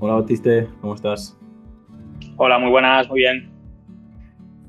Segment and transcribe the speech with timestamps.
[0.00, 1.36] Hola Bautiste, ¿cómo estás?
[2.36, 3.50] Hola, muy buenas, muy bien.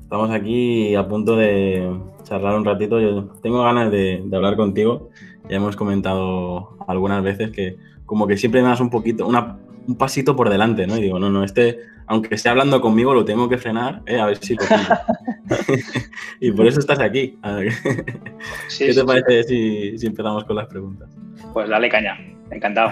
[0.00, 1.88] Estamos aquí a punto de
[2.24, 2.98] charlar un ratito.
[2.98, 5.10] Yo tengo ganas de, hablar contigo.
[5.48, 7.76] Ya hemos comentado algunas veces que
[8.06, 10.96] como que siempre me das un poquito, un pasito por delante, ¿no?
[10.96, 14.18] Y digo, no, no, este, aunque esté hablando conmigo, lo tengo que frenar, ¿eh?
[14.18, 14.62] a ver si lo
[16.40, 17.38] Y por eso estás aquí.
[18.78, 21.08] ¿Qué te parece si, si empezamos con las preguntas?
[21.52, 22.18] Pues dale caña,
[22.50, 22.90] encantado.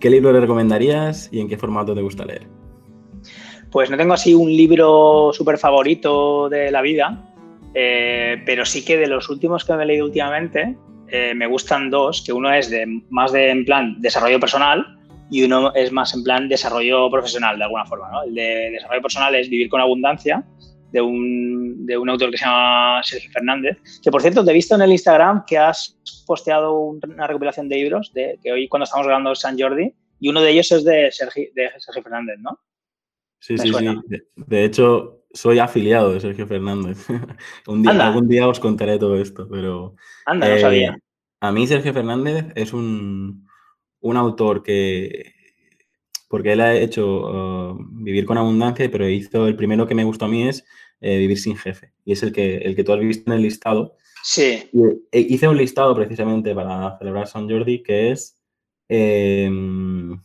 [0.00, 2.46] ¿Qué libro le recomendarías y en qué formato te gusta leer?
[3.70, 7.32] Pues no tengo así un libro súper favorito de la vida,
[7.74, 10.76] eh, pero sí que de los últimos que he leído últimamente,
[11.08, 14.98] eh, me gustan dos, que uno es de, más de en plan desarrollo personal
[15.30, 18.08] y uno es más en plan desarrollo profesional de alguna forma.
[18.26, 20.44] El de desarrollo personal es Vivir con Abundancia,
[20.92, 24.54] de un, de un autor que se llama Sergio Fernández, que por cierto te he
[24.54, 28.84] visto en el Instagram que has posteado una recopilación de libros, de, que hoy cuando
[28.84, 32.58] estamos grabando San Jordi, y uno de ellos es de Sergio, de Sergio Fernández, ¿no?
[33.38, 33.86] Sí, sí, sí.
[34.34, 37.06] De, hecho, soy afiliado de Sergio Fernández.
[37.66, 39.94] un día, algún día os contaré todo esto, pero...
[40.24, 40.98] Anda, no eh, sabía.
[41.40, 43.46] A mí Sergio Fernández es un,
[44.00, 45.35] un autor que...
[46.28, 50.24] Porque él ha hecho uh, Vivir con Abundancia, pero hizo el primero que me gustó
[50.24, 50.64] a mí es
[51.00, 51.92] eh, Vivir sin Jefe.
[52.04, 53.96] Y es el que, el que tú has visto en el listado.
[54.22, 54.70] Sí.
[55.12, 58.38] E hice un listado precisamente para celebrar San Jordi que es...
[58.88, 60.20] Em,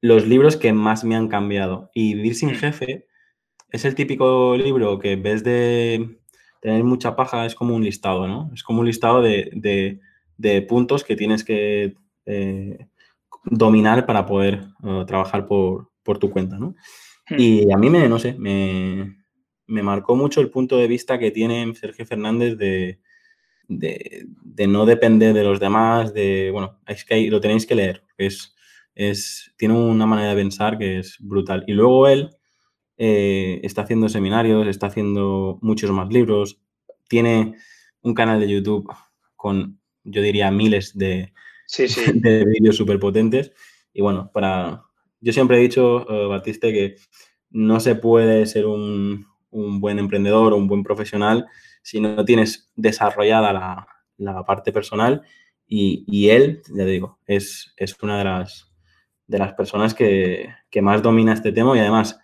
[0.00, 1.90] los libros que más me han cambiado.
[1.92, 2.54] Y Vivir sin mm.
[2.54, 3.06] jefe
[3.70, 6.18] es el típico libro que en vez de
[6.60, 8.50] tener mucha paja, es como un listado, ¿no?
[8.54, 10.00] Es como un listado de,
[10.68, 11.94] puntos que tienes que
[12.26, 12.86] eh,
[13.44, 15.88] dominar para poder uh, trabajar por,
[16.18, 16.74] tu cuenta, ¿no?
[17.30, 17.34] Mm.
[17.38, 19.14] Y a mí me, no sé, me,
[19.66, 23.00] marcó mucho el punto de vista que tiene Sergio Fernández de,
[23.68, 28.54] de, no depender de los demás, de, bueno, es que lo tenéis que leer, es
[29.56, 31.64] tiene una manera de pensar que es brutal.
[31.66, 32.30] Y luego él
[32.96, 36.60] eh, está haciendo seminarios, está haciendo muchos más libros,
[37.08, 37.54] tiene
[38.02, 38.92] un canal de YouTube
[39.36, 41.32] con, yo diría, miles de,
[42.14, 43.52] de vídeos súper potentes.
[43.92, 44.82] Y bueno, para,
[45.20, 46.96] yo siempre he dicho, uh, Batiste, que
[47.50, 51.46] no se puede ser un, buen emprendedor o un buen profesional
[51.82, 53.86] si no tienes desarrollada
[54.18, 55.22] la, parte personal.
[55.66, 58.68] Y, y, él, ya digo, es, es una de las
[59.28, 60.48] de las personas que,
[60.82, 62.18] más domina este tema y además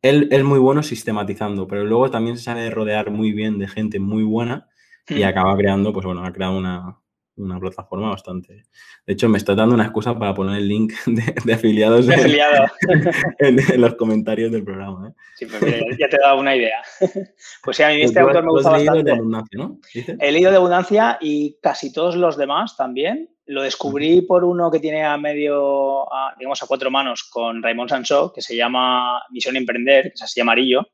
[0.00, 3.98] él es muy bueno sistematizando, pero luego también se sabe rodear muy bien de gente
[3.98, 4.68] muy buena
[5.08, 5.26] y hmm.
[5.26, 7.00] acaba creando, pues bueno, ha creado una,
[7.38, 8.64] una plataforma bastante.
[9.06, 10.92] De hecho, me está dando una excusa para poner el link
[11.44, 12.06] de, afiliados
[13.38, 15.08] en, los comentarios del programa.
[15.08, 15.12] ¿eh?
[15.36, 16.82] Sí, pues mira, ya te he dado una idea.
[17.62, 18.92] Pues sí, a mí este autor me gusta bastante.
[18.92, 19.78] Leído de abundancia, ¿no?
[20.20, 23.30] He leído de abundancia y casi todos los demás también.
[23.46, 26.06] Lo descubrí por uno que tiene a medio,
[26.38, 30.40] digamos, a cuatro manos con Raymond Sancho, que se llama Misión Emprender, que es así
[30.40, 30.86] amarillo.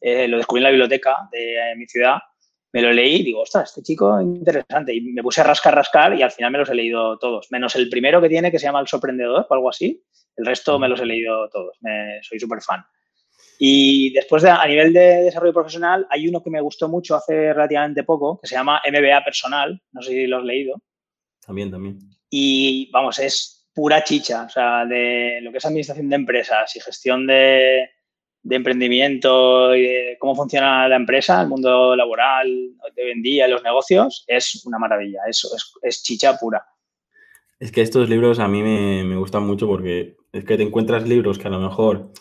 [0.00, 2.18] Eh, lo descubrí en la biblioteca de mi ciudad
[2.72, 4.94] me lo leí y digo, ostras, este chico interesante.
[4.94, 7.74] Y me puse a rascar, rascar y al final me los he leído todos, menos
[7.76, 10.02] el primero que tiene que se llama El Sorprendedor o algo así.
[10.36, 12.84] El resto me los he leído todos, me, soy súper fan.
[13.58, 17.54] Y después, de, a nivel de desarrollo profesional, hay uno que me gustó mucho hace
[17.54, 20.82] relativamente poco, que se llama MBA Personal, no sé si lo has leído.
[21.40, 21.98] También, también.
[22.28, 26.80] Y vamos, es pura chicha, o sea, de lo que es administración de empresas y
[26.80, 27.88] gestión de,
[28.46, 32.46] de emprendimiento y de cómo funciona la empresa, el mundo laboral
[32.94, 35.48] de hoy en día, los negocios, es una maravilla, eso
[35.82, 36.64] es, chicha pura.
[37.58, 41.38] Es que estos libros a mí me, gustan mucho porque es que te encuentras libros
[41.38, 42.12] que a lo mejor,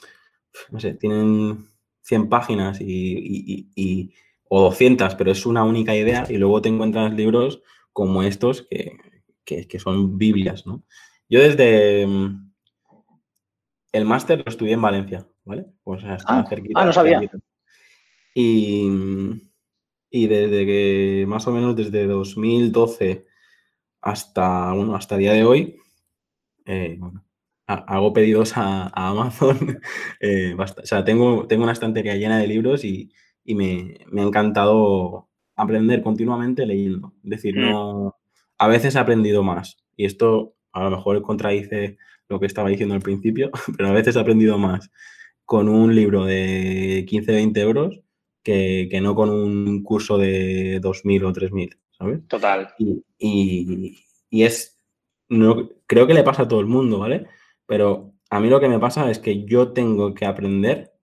[0.71, 1.69] no sé, tienen
[2.01, 4.11] 100 páginas y,
[4.49, 7.61] o 200, pero es una única idea y luego te encuentras libros
[7.93, 8.97] como estos que,
[9.67, 10.83] que son Biblias, ¿no?
[11.29, 12.51] Yo desde mm,
[13.91, 15.65] el máster lo estudié en Valencia, ¿vale?
[15.83, 16.81] Pues está ah, cerquita.
[16.81, 17.21] Ah, no sabía.
[18.33, 18.89] Y,
[20.09, 23.25] y desde que más o menos desde 2012
[24.01, 25.77] hasta, bueno, hasta día de hoy,
[26.65, 26.99] eh,
[27.67, 29.79] hago pedidos a, Amazon.
[30.21, 33.11] Eh, o sea, tengo, tengo una estantería llena de libros y,
[33.45, 37.13] me, ha encantado aprender continuamente leyendo.
[37.23, 37.61] Es decir, mm.
[37.61, 38.15] no,
[38.57, 41.97] a veces he aprendido más y esto a lo mejor contradice
[42.27, 44.91] lo que estaba diciendo al principio, pero a veces he aprendido más
[45.45, 48.01] con un libro de 15, 20 euros
[48.43, 52.27] que, no con un curso de 2.000 o 3.000, ¿sabes?
[52.27, 52.73] Total.
[53.17, 53.95] Y,
[54.29, 54.79] es,
[55.29, 57.27] no, creo que le pasa a todo el mundo, ¿vale?
[57.65, 60.93] Pero a mí lo que me pasa es que yo tengo que aprender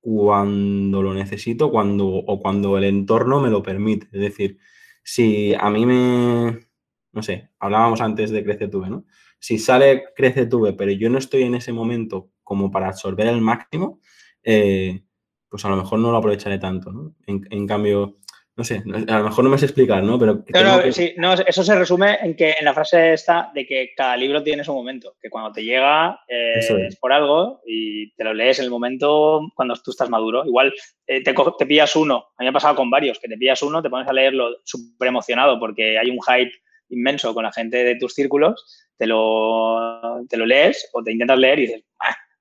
[0.00, 4.06] cuando lo necesito cuando, o cuando el entorno me lo permite.
[4.12, 4.58] Es decir,
[5.02, 6.66] si a mí me,
[7.12, 9.04] no sé, hablábamos antes de Crece Tuve, ¿no?
[9.38, 13.40] Si sale Crece Tuve, pero yo no estoy en ese momento como para absorber el
[13.40, 14.00] máximo,
[14.42, 15.02] eh,
[15.48, 17.14] pues a lo mejor no lo aprovecharé tanto, ¿no?
[17.24, 18.16] En, cambio,
[18.56, 20.18] no sé, a lo mejor no me sé explicar, ¿no?
[20.18, 20.42] Pero
[20.90, 24.42] sí, no, eso se resume en que en la frase esta de que cada libro
[24.42, 26.96] tiene su momento, que cuando te llega eh, es.
[26.96, 30.44] por algo y te lo lees en el momento cuando tú estás maduro.
[30.44, 30.74] Igual
[31.06, 33.62] eh, te, te pillas uno, a mí me ha pasado con varios, que te pillas
[33.62, 36.50] uno, te pones a leerlo súper emocionado porque hay un hype
[36.88, 41.38] inmenso con la gente de tus círculos, te lo, te lo lees o te intentas
[41.38, 41.84] leer y dices,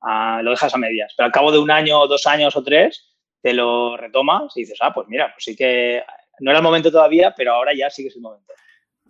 [0.02, 1.14] lo dejas a medias.
[1.16, 4.78] Pero al cabo de un año, dos años o tres, te lo retomas y dices,
[4.82, 6.04] ah, pues mira, pues sí que
[6.40, 8.54] no era el momento todavía, pero ahora ya sí que es el momento.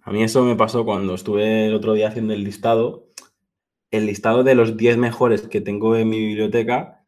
[0.02, 3.10] A mí eso me pasó cuando estuve el otro día haciendo el listado.
[3.92, 7.04] El listado de los 10 mejores que tengo en mi biblioteca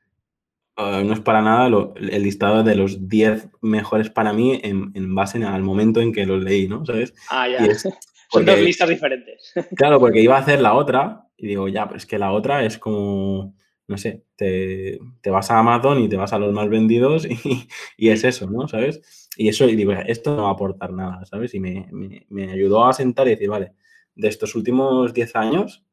[0.78, 5.44] eh, no es para nada el listado de los 10 mejores para mí en, base
[5.44, 6.86] al momento en que los leí, ¿no?
[6.86, 7.14] ¿Sabes?
[7.30, 7.60] Ah, ya.
[8.32, 9.54] Son dos listas diferentes.
[9.76, 12.64] Claro, porque iba a hacer la otra y digo, ya, pero es que la otra
[12.64, 13.56] es como,
[13.92, 15.00] no sé, te,
[15.30, 17.28] vas a Amazon y te vas a los más vendidos
[17.98, 18.68] y, es eso, ¿no?
[18.68, 19.30] ¿Sabes?
[19.36, 21.54] Y eso, y digo, esto no va a aportar nada, ¿sabes?
[21.54, 21.86] Y me,
[22.52, 23.74] ayudó a sentar y decir, vale,
[24.16, 25.84] de estos últimos 10 años,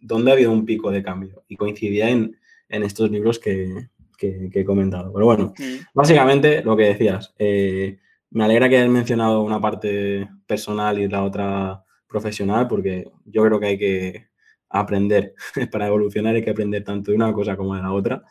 [0.00, 1.42] ¿dónde ha habido un pico de cambio?
[1.48, 2.36] Y coincidía en,
[2.68, 3.88] estos libros que,
[4.20, 5.12] he comentado.
[5.12, 5.86] Pero bueno, mm.
[5.94, 7.98] básicamente lo que decías, eh,
[8.28, 13.58] me alegra que hayas mencionado una parte personal y la otra profesional, porque yo creo
[13.58, 14.29] que hay que
[14.70, 15.34] aprender.
[15.70, 18.24] Para evolucionar hay que aprender tanto de una cosa como de la otra.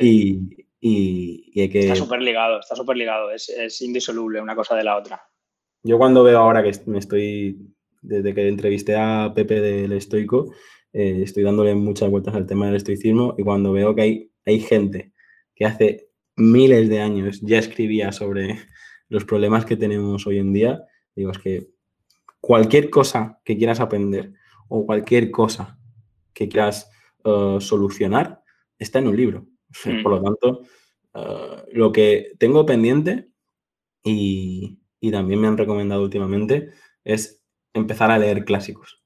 [0.00, 0.66] Y,
[1.56, 1.80] hay que...
[1.80, 5.22] Está súper ligado, está súper ligado, es, indisoluble una cosa de la otra.
[5.82, 7.58] Yo cuando veo ahora que me estoy,
[8.02, 10.52] desde que entrevisté a Pepe del Estoico,
[10.92, 14.60] eh, estoy dándole muchas vueltas al tema del estoicismo y cuando veo que hay, hay
[14.60, 15.12] gente
[15.54, 18.58] que hace miles de años ya escribía sobre
[19.08, 20.82] los problemas que tenemos hoy en día,
[21.14, 21.68] digo, es que
[22.40, 24.32] cualquier cosa que quieras aprender
[24.68, 25.78] o cualquier cosa
[26.34, 26.90] que quieras
[27.24, 28.42] eh, solucionar
[28.78, 29.46] está en un libro.
[29.84, 30.02] Mm.
[30.02, 30.62] Por lo tanto,
[31.14, 33.28] eh, lo que tengo pendiente
[34.02, 34.78] y,
[35.12, 36.70] también me han recomendado últimamente
[37.04, 37.42] es
[37.74, 39.02] empezar a leer clásicos.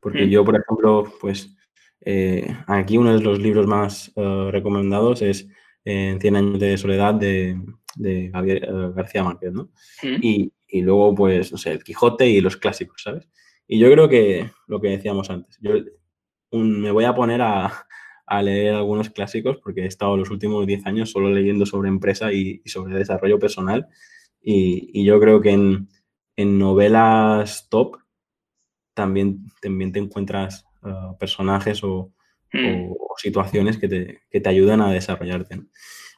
[0.00, 0.30] Porque mm.
[0.30, 1.54] yo, por ejemplo, pues
[2.00, 5.48] eh, aquí uno de los libros más recomendados es
[5.84, 7.56] En 100 años de soledad de,
[7.96, 9.70] de eh, García Márquez, ¿no?
[10.02, 10.16] Mm.
[10.20, 13.28] Y, luego, pues, no sé, el Quijote y los clásicos, ¿sabes?
[13.66, 15.74] Y yo creo que lo que decíamos antes, yo
[16.52, 17.86] me voy a poner a,
[18.42, 22.62] leer algunos clásicos porque he estado los últimos 10 años solo leyendo sobre empresa y,
[22.64, 23.88] sobre desarrollo personal
[24.40, 25.88] y, yo creo que en,
[26.36, 27.98] novelas top
[28.94, 32.12] también, también te encuentras eh, personajes o,
[32.52, 32.92] mm.
[33.16, 35.60] situaciones que te, que te ayudan a desarrollarte.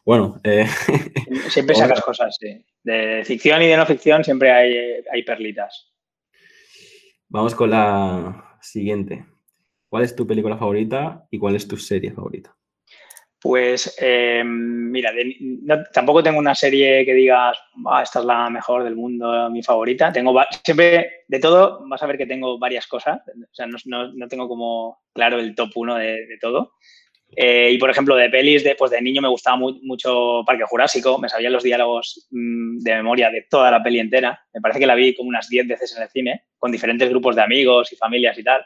[0.05, 0.41] Bueno.
[0.45, 0.67] Eh,
[1.49, 2.65] siempre sacas cosas, sí.
[2.83, 4.77] De ficción y de no ficción siempre hay,
[5.11, 5.93] hay perlitas.
[7.29, 9.25] Vamos con la siguiente.
[9.95, 12.53] ¿Cuál es tu película favorita y cuál es tu serie favorita?
[13.41, 15.13] Pues em, mira,
[15.93, 20.13] tampoco tengo una serie que digas, ah, esta es la mejor del mundo, mi favorita.
[20.13, 20.35] Tengo
[20.65, 23.21] siempre, de todo, vas a ver que tengo varias cosas.
[23.21, 26.73] O sea, no, tengo como claro el top uno de, de todo.
[27.37, 31.21] Eh, y por ejemplo, de pelis, de, pues de niño me gustaba mucho Parque Jurásico,
[31.21, 34.45] me sabía los diálogos mm, de memoria de toda la peli entera.
[34.53, 37.37] Me parece que la vi como unas 10 veces en el cine, con diferentes grupos
[37.37, 38.65] de amigos y familias y tal.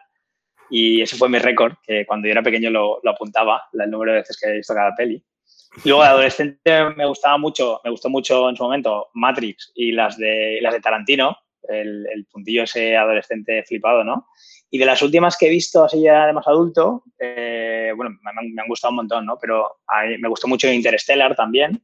[0.71, 4.19] Y ese fue mi récord, que cuando yo era pequeño lo, apuntaba, el número de
[4.19, 5.23] veces que he visto cada peli.
[5.85, 10.17] Luego de adolescente me gustaba mucho, me gustó mucho en su momento Matrix y las
[10.17, 11.37] de, las de Tarantino,
[11.69, 14.27] el, el puntillo ese adolescente flipado, ¿no?
[14.71, 18.31] Y de las últimas que he visto así ya de más adulto, eh, bueno, me
[18.31, 19.39] han, gustado un montón, ¿no?
[19.41, 19.79] Pero
[20.19, 21.83] me gustó mucho Interstellar también,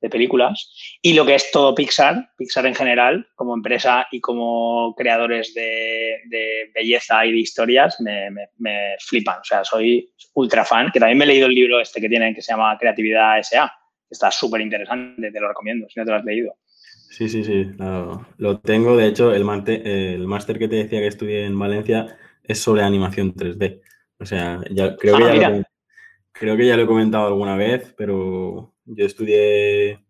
[0.00, 0.98] de películas.
[1.02, 6.70] Y lo que es todo Pixar, Pixar en general, como empresa y como creadores de,
[6.74, 9.40] belleza y de historias, me, flipan.
[9.40, 12.34] O sea, soy ultra fan, que también me he leído el libro este que tienen
[12.34, 13.72] que se llama Creatividad S.A.,
[14.08, 16.54] que está súper interesante, te lo recomiendo si no te lo has leído.
[17.10, 18.96] Sí, sí, sí, lo, tengo.
[18.96, 23.34] De hecho, el, el máster que te decía que estudié en Valencia es sobre animación
[23.34, 23.80] 3D.
[24.20, 25.62] O sea, ya, creo, que ah, ya lo,
[26.32, 30.00] creo que ya lo he comentado alguna vez, pero yo estudié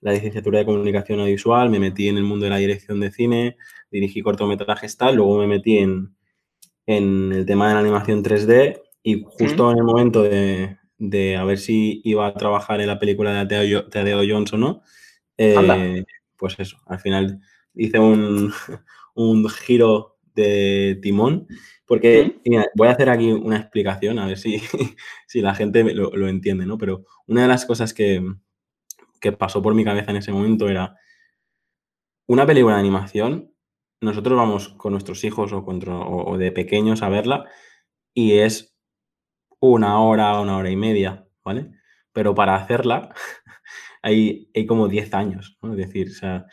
[0.00, 3.56] la licenciatura de comunicación audiovisual, me metí en el mundo de la dirección de cine,
[3.90, 6.14] dirigí cortometrajes tal, luego me metí en,
[6.86, 11.58] en el tema de la animación 3D y justo en el momento de, a ver
[11.58, 14.82] si iba a trabajar en la película de Tadeo Jones o no,
[15.36, 16.04] eh,
[16.36, 17.40] pues eso, al final
[17.74, 18.52] hice un,
[19.64, 21.48] giro de timón,
[21.86, 22.40] porque
[22.74, 24.58] voy a hacer aquí una explicación, a ver si,
[25.26, 26.78] si la gente lo, lo, entiende, ¿no?
[26.78, 28.22] Pero una de las cosas que,
[29.20, 30.96] que pasó por mi cabeza en ese momento era
[32.26, 33.52] una película de animación,
[34.00, 37.46] nosotros vamos con nuestros hijos o, o, de pequeños a verla
[38.14, 38.76] y es
[39.60, 41.72] una hora, una hora y media, ¿vale?
[42.12, 43.14] Pero para hacerla
[44.02, 45.72] hay, hay como 10 años, ¿no?
[45.72, 46.46] Es decir, o sea,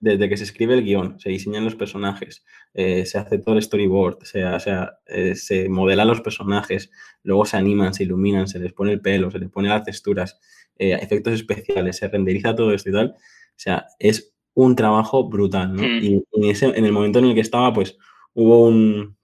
[0.00, 2.44] Desde, que se escribe el guion, se diseñan los personajes,
[2.74, 6.90] eh, se hace todo el storyboard, sea, sea, eh, se modelan los personajes,
[7.22, 10.38] luego se animan, se iluminan, se les pone el pelo, se les pone las texturas,
[10.78, 13.14] eh, efectos especiales, se renderiza todo esto y tal.
[13.16, 15.82] O sea, es un trabajo brutal, ¿no?
[15.82, 16.02] Mm.
[16.02, 17.96] Y en, ese, en el momento en el que estaba, pues
[18.34, 19.16] hubo un,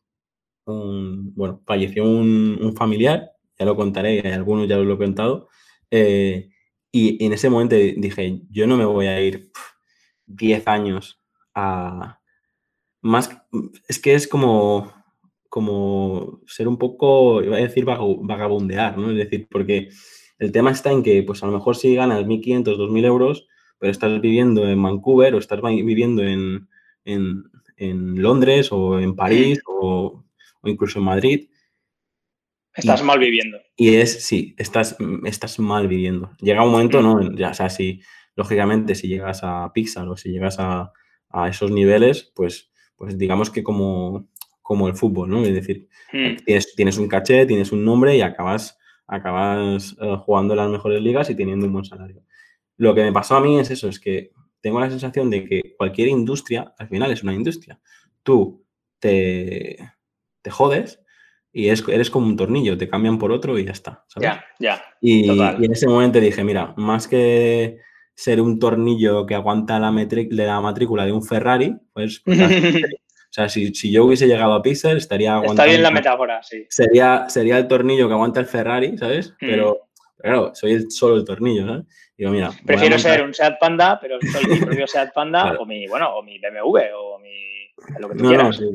[0.66, 5.48] bueno, falleció un, familiar, ya lo contaré, algunos ya lo he contado,
[5.90, 6.50] eh,
[6.94, 9.50] y en ese momento dije, yo no me voy a ir
[10.26, 11.20] 10 años
[11.52, 12.20] a...
[13.00, 13.36] Más,
[13.88, 14.92] es que es como,
[15.48, 19.10] como ser un poco, iba a decir vagabundear, ¿no?
[19.10, 19.88] Es decir, porque
[20.38, 23.48] el tema está en que, pues a lo mejor si ganas 1.500, 2.000 euros,
[23.80, 26.68] pero estás viviendo en Vancouver o estás viviendo en,
[27.76, 30.22] Londres o en París o,
[30.62, 31.48] incluso en Madrid.
[32.74, 33.58] Estás mal viviendo.
[33.76, 36.32] Y es, sí, estás, estás mal viviendo.
[36.40, 37.34] Llega un momento, ¿no?
[37.36, 38.00] Ya, o sea, si,
[38.34, 40.92] lógicamente, si llegas a Pixar o si llegas a,
[41.48, 44.28] esos niveles, pues, pues digamos que como,
[44.62, 45.42] como el fútbol, ¿no?
[45.42, 46.44] Es decir, hmm.
[46.44, 51.02] tienes, tienes un caché, tienes un nombre y acabas acabas eh, jugando en las mejores
[51.02, 52.22] ligas y teniendo un buen salario.
[52.76, 55.74] Lo que me pasó a mí es eso, es que tengo la sensación de que
[55.76, 57.80] cualquier industria, al final es una industria.
[58.22, 58.64] Tú
[58.98, 59.76] te,
[60.42, 61.00] te jodes
[61.54, 64.04] y es, eres como un tornillo, te cambian por otro y ya está.
[64.20, 64.84] Ya, ya.
[65.00, 67.78] Y, en ese momento dije, mira, más que
[68.12, 69.92] ser un tornillo que aguanta la,
[70.30, 74.96] la matrícula de un Ferrari, pues, pues O sea, si, yo hubiese llegado a Pixel,
[74.96, 75.62] estaría aguantando.
[75.62, 76.66] Está bien la metáfora, sí.
[76.68, 79.30] Sería, sería el tornillo que aguanta el Ferrari, ¿sabes?
[79.40, 79.46] Mm.
[79.46, 81.84] Pero, claro, soy el, solo el tornillo, ¿sabes?
[82.16, 82.50] Digo, mira.
[82.64, 86.22] Prefiero ser un Seat Panda, pero soy mi propio Seat Panda o mi, bueno, o
[86.22, 87.70] mi BMW o mi.
[87.98, 88.60] lo que tú no, quieras.
[88.60, 88.70] No,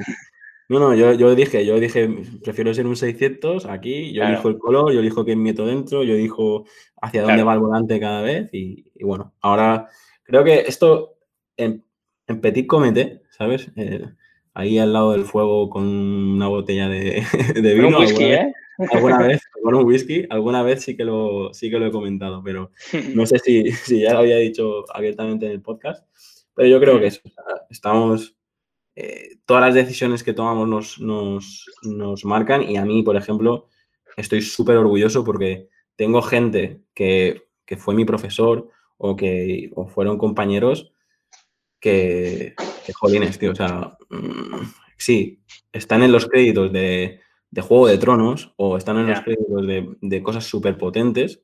[0.70, 2.08] no, no, yo, yo dije, yo dije,
[2.44, 6.14] prefiero ser un 600 aquí, yo elijo el color, yo elijo qué meto dentro, yo
[6.14, 6.66] elijo
[7.02, 9.88] hacia dónde va el volante cada vez y, bueno, ahora
[10.24, 11.18] creo que esto
[11.58, 11.84] en,
[12.28, 13.72] en Petit Comité, ¿sabes?
[13.76, 14.06] Eh,
[14.54, 17.24] ahí al lado del fuego con una botella de,
[17.56, 17.88] vino.
[17.88, 18.54] Un whisky, alguna, ¿eh?
[18.78, 21.92] Vez, alguna vez, con un whisky, alguna vez sí que lo, sí que lo he
[21.92, 22.72] comentado, pero
[23.16, 26.06] no sé si, si ya lo había dicho abiertamente en el podcast,
[26.54, 27.22] pero yo creo que eso,
[27.70, 28.36] estamos,
[29.02, 33.70] eh, todas las decisiones que tomamos nos, nos, nos marcan y a mí, por ejemplo,
[34.18, 40.18] estoy súper orgulloso porque tengo gente que, que, fue mi profesor o que o fueron
[40.18, 40.92] compañeros
[41.80, 44.66] que, que jolines, tío, o sea, mm,
[44.98, 45.42] sí,
[45.72, 47.22] están en los créditos de,
[47.62, 49.66] Juego de Tronos o están en los créditos
[50.02, 51.42] de, cosas súper potentes,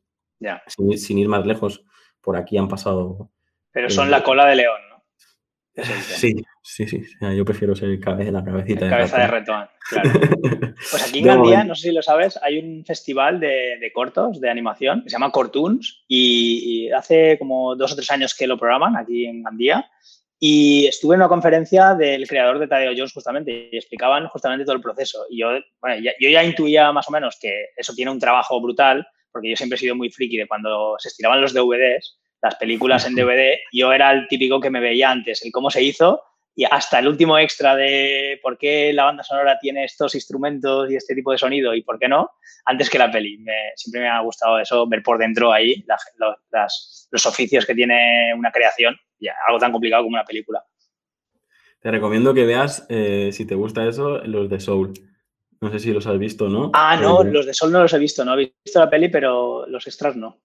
[0.67, 1.85] sin, ir más lejos,
[2.19, 3.31] por aquí han pasado...
[3.71, 4.84] Pero son la cola de león.
[5.83, 7.03] Sí, sí, sí,
[7.35, 8.85] yo prefiero ser el la cabecita.
[8.85, 10.09] de cabeza de ratón, claro.
[10.91, 14.49] Pues aquí en Gandía, no sé si lo sabes, hay un festival de, cortos, de
[14.49, 18.57] animación, que se llama Cortoons, y, y, hace como dos o tres años que lo
[18.57, 19.89] programan aquí en Gandía,
[20.39, 24.75] y estuve en una conferencia del creador de Tadeo Jones justamente y explicaban justamente todo
[24.75, 25.25] el proceso.
[25.29, 25.47] Y yo,
[25.81, 29.49] bueno, ya, yo ya intuía más o menos que eso tiene un trabajo brutal, porque
[29.49, 33.15] yo siempre he sido muy friki de cuando se estiraban los DVDs, las películas en
[33.15, 36.21] DVD, yo era el típico que me veía antes, el cómo se hizo
[36.55, 40.95] y hasta el último extra de por qué la banda sonora tiene estos instrumentos y
[40.95, 42.29] este tipo de sonido y por qué no,
[42.65, 43.43] antes que la peli.
[43.75, 45.83] siempre me ha gustado eso, ver por dentro ahí
[47.11, 50.63] los oficios que tiene una creación, ya, algo tan complicado como una película.
[51.79, 54.93] Te recomiendo que veas, eh, si te gusta eso, los de Soul.
[55.61, 56.71] No sé si los has visto, ¿no?
[56.73, 59.65] Ah, no, los de Soul no los he visto, no he visto la peli, pero
[59.67, 60.39] los extras no.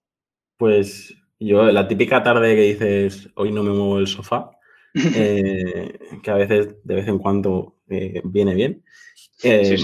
[0.56, 4.50] Pues yo, la típica tarde que dices, hoy no me muevo el sofá,
[4.94, 8.84] eh, que a veces, de vez en cuando, eh, viene bien.
[9.42, 9.76] Eh,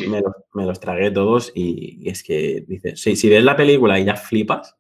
[0.55, 4.17] me, los, tragué todos y, es que dices, si, si ves la película y ya
[4.17, 4.77] flipas.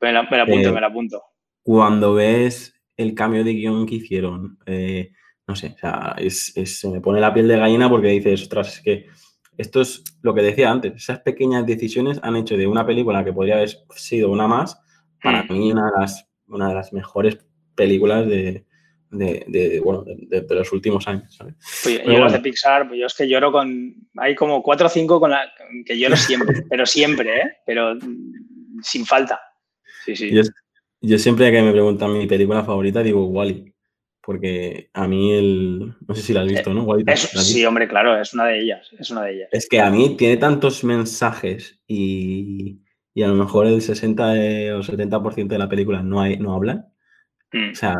[0.00, 1.22] Me la, apunto, me la apunto.
[1.62, 4.58] Cuando ves el cambio de guion que hicieron,
[5.46, 8.80] no sé, o sea, se me pone la piel de gallina porque dices, ostras, es
[8.82, 9.06] que
[9.58, 13.32] esto es lo que decía antes, esas pequeñas decisiones han hecho de una película que
[13.32, 14.80] podría haber sido una más,
[15.22, 15.52] para mm.
[15.52, 17.38] mí una de las, una de las mejores
[17.74, 18.64] películas de,
[19.10, 21.34] de, bueno, de, los últimos años.
[21.34, 21.54] ¿sabes?
[21.82, 23.94] Pues yo, de Pixar, pues yo es que lloro con.
[24.16, 25.40] Hay como cuatro o cinco con la
[25.84, 27.56] que lloro siempre, pero siempre, ¿eh?
[27.64, 27.96] Pero
[28.82, 29.40] sin falta.
[30.04, 30.30] Sí, sí.
[31.00, 33.72] Yo, siempre que me preguntan mi película favorita digo Wally.
[34.20, 35.94] Porque a mí el.
[36.06, 36.86] No sé si la has visto, ¿no?
[37.14, 38.86] sí, hombre, claro, es una de ellas.
[38.98, 39.48] Es una de ellas.
[39.52, 42.82] Es que a mí tiene tantos mensajes y,
[43.18, 44.22] y a lo mejor el 60
[44.76, 46.86] o 70% de la película no, hay, no hablan.
[47.52, 47.72] Mm.
[47.72, 47.96] O sea,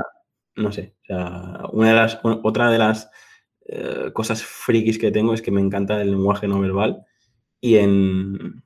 [0.55, 0.95] no sé.
[1.03, 3.11] O sea, una de las, otra de las
[3.67, 7.05] eh, cosas frikis que tengo es que me encanta el lenguaje no verbal
[7.61, 8.63] y en,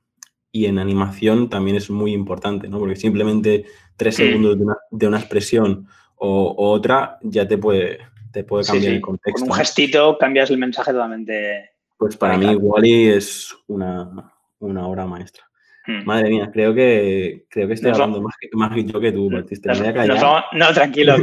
[0.51, 2.77] y en animación también es muy importante, ¿no?
[2.77, 3.65] Porque simplemente
[3.97, 4.55] tres segundos
[4.91, 7.97] de una, expresión o, otra ya te puede,
[8.31, 9.41] te puede cambiar el contexto.
[9.41, 11.71] Con un gestito cambias el mensaje totalmente.
[11.97, 15.45] Pues para mí Wally es una, una obra maestra.
[15.85, 16.05] Hmm.
[16.05, 19.73] Madre mía, creo que creo que estoy hablando más, más, yo que tú, Batista.
[19.73, 21.15] no, tranquilo,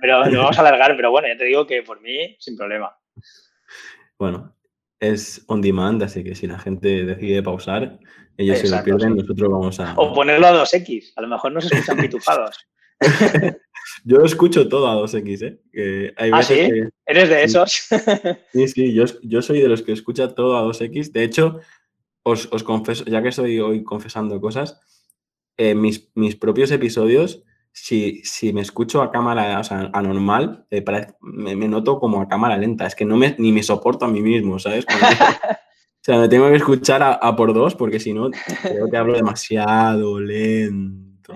[0.00, 2.96] pero lo vamos a alargar, pero bueno, ya te digo que por mí, sin problema.
[4.18, 4.54] Bueno,
[5.00, 7.98] es on demand, así que si la gente decide pausar,
[8.36, 9.94] ellos se lo pierden, nosotros vamos a.
[9.96, 12.66] O ponerlo a 2X, a lo mejor no se escuchan pitufados.
[14.04, 16.14] yo escucho todo a 2X, ¿eh?
[16.32, 16.68] ¿Ah, sí?
[17.04, 17.88] ¿Eres de esos?
[18.52, 21.12] sí, sí, yo, yo soy de los que escucha todo a 2X.
[21.12, 21.60] De hecho,
[22.26, 24.80] os, confeso, ya que estoy hoy confesando cosas,
[25.56, 30.66] eh, mis, mis, propios episodios, si, si, me escucho a cámara, o sea, a normal,
[30.70, 30.84] eh,
[31.20, 32.86] me, noto como a cámara lenta.
[32.86, 34.84] Es que no me, ni me soporto a mí mismo, ¿sabes?
[34.90, 38.30] o sea, me tengo que escuchar a, por dos porque si no,
[38.62, 41.32] creo que hablo demasiado lento.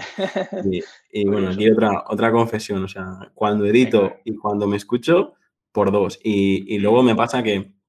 [1.13, 5.35] Y, bueno, aquí otra, otra confesión, o sea, cuando edito y cuando me escucho,
[5.71, 6.19] por dos.
[6.25, 7.80] Y, y luego me pasa que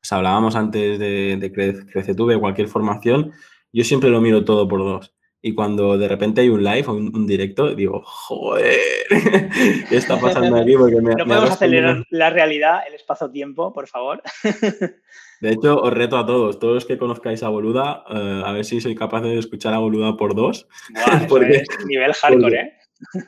[0.00, 3.32] pues hablábamos antes de, de CreceTube, cualquier formación,
[3.72, 5.14] yo siempre lo miro todo por dos.
[5.40, 8.76] Y cuando de repente hay un live o un, directo, digo, joder,
[9.88, 10.74] ¿qué está pasando aquí?
[10.76, 14.20] Porque me, no podemos acelerar la realidad, el espacio-tiempo, por favor.
[15.40, 18.64] De hecho, os reto a todos, todos los que conozcáis a Boluda, eh, a ver
[18.64, 20.66] si soy capaz de escuchar a Boluda por dos.
[21.28, 22.72] porque, nivel hardcore, ¿eh?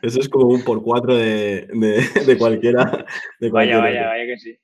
[0.02, 1.68] Eso es como un por cuatro de,
[2.26, 3.06] de, cualquiera.
[3.38, 4.58] De vaya, vaya, vaya que sí.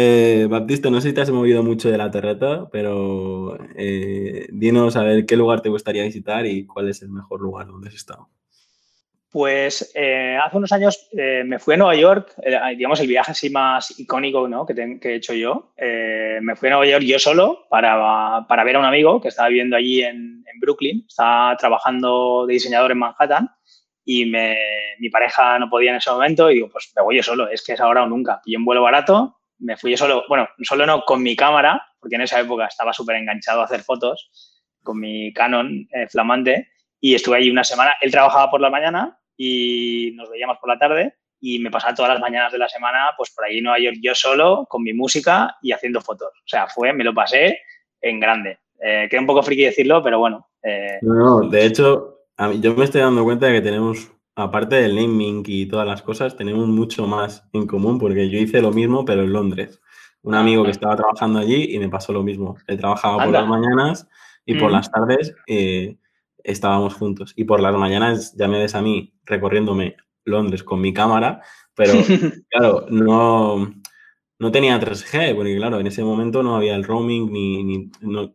[0.00, 4.94] Eh, Baptista, no sé si te has movido mucho de la terreta, pero eh, dinos
[4.94, 7.94] a ver qué lugar te gustaría visitar y cuál es el mejor lugar donde has
[7.94, 8.28] estado.
[9.28, 12.32] Pues eh, hace unos años me fui a Nueva York,
[12.76, 14.64] digamos el viaje así más icónico ¿no?
[14.64, 15.72] que, he hecho yo.
[15.76, 19.48] me fui a Nueva York yo solo para, para ver a un amigo que estaba
[19.48, 23.50] viviendo allí en, Brooklyn, estaba trabajando de diseñador en Manhattan
[24.04, 27.48] y mi pareja no podía en ese momento y digo, pues me voy yo solo,
[27.48, 28.40] es que es ahora o nunca.
[28.44, 32.16] Y un vuelo barato, me fui yo solo, bueno, solo no con mi cámara, porque
[32.16, 34.30] en esa época estaba súper enganchado a hacer fotos,
[34.82, 36.68] con mi Canon eh, flamante,
[37.00, 37.94] y estuve allí una semana.
[38.00, 42.12] Él trabajaba por la mañana y nos veíamos por la tarde, y me pasaba todas
[42.12, 44.92] las mañanas de la semana, pues por allí en Nueva York yo solo, con mi
[44.92, 46.30] música y haciendo fotos.
[46.32, 47.60] O sea, fue, me lo pasé
[48.00, 48.58] en grande.
[48.80, 50.48] Eh, queda un poco friki decirlo, pero bueno.
[50.62, 52.24] Eh, no, no, de hecho,
[52.60, 56.36] yo me estoy dando cuenta de que tenemos aparte del naming y todas las cosas,
[56.36, 59.80] tenemos mucho más en común porque yo hice lo mismo, pero en Londres.
[60.22, 62.56] Un ah, amigo que estaba trabajando allí y me pasó lo mismo.
[62.66, 64.08] Él trabajaba por las mañanas
[64.46, 65.96] y por las tardes eh,
[66.44, 67.32] estábamos juntos.
[67.36, 71.42] Y por las mañanas ya me ves a mí recorriéndome Londres con mi cámara,
[71.74, 71.92] pero
[72.50, 73.74] claro, no,
[74.38, 77.90] no tenía 3G, porque claro, en ese momento no había el roaming ni,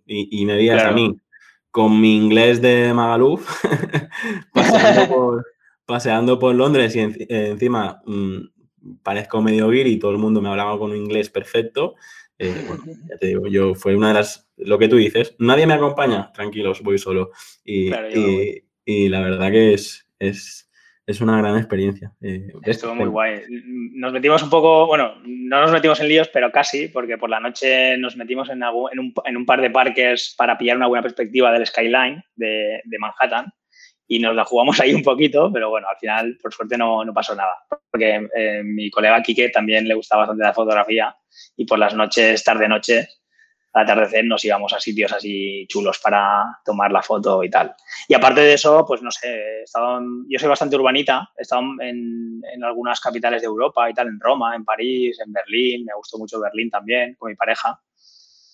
[0.05, 1.15] y, me veías a mí
[1.71, 3.63] con mi inglés de Magaluf
[4.53, 5.52] pasando por
[5.85, 10.77] paseando por Londres y encima mm, parezco medio guir y todo el mundo me hablaba
[10.77, 11.95] con un inglés perfecto.
[12.37, 15.67] Eh, bueno, ya te digo, yo fue una de las, lo que tú dices, nadie
[15.67, 17.31] me acompaña, tranquilos, voy solo.
[17.63, 17.91] Y,
[18.85, 20.69] y, la verdad que es, es,
[21.05, 22.13] es una gran experiencia.
[22.21, 23.41] Eh, Estuvo muy guay.
[23.93, 27.39] Nos metimos un poco, bueno, no nos metimos en líos, pero casi, porque por la
[27.39, 31.03] noche nos metimos en, en, un, en un, par de parques para pillar una buena
[31.03, 33.53] perspectiva del skyline de, de Manhattan
[34.07, 37.13] y nos la jugamos ahí un poquito, pero bueno, al final, por suerte, no, no
[37.13, 37.55] pasó nada.
[37.91, 41.15] Porque eh, mi colega Quique también le gustaba bastante la fotografía
[41.57, 43.07] y por las noches, tarde-noche,
[43.73, 47.73] al atardecer, nos íbamos a sitios así chulos para tomar la foto y tal.
[48.07, 51.63] Y aparte de eso, pues no sé, he estado yo soy bastante urbanita, he estado
[51.81, 55.95] en, en, algunas capitales de Europa y tal, en Roma, en París, en Berlín, me
[55.95, 57.79] gustó mucho Berlín también, con mi pareja.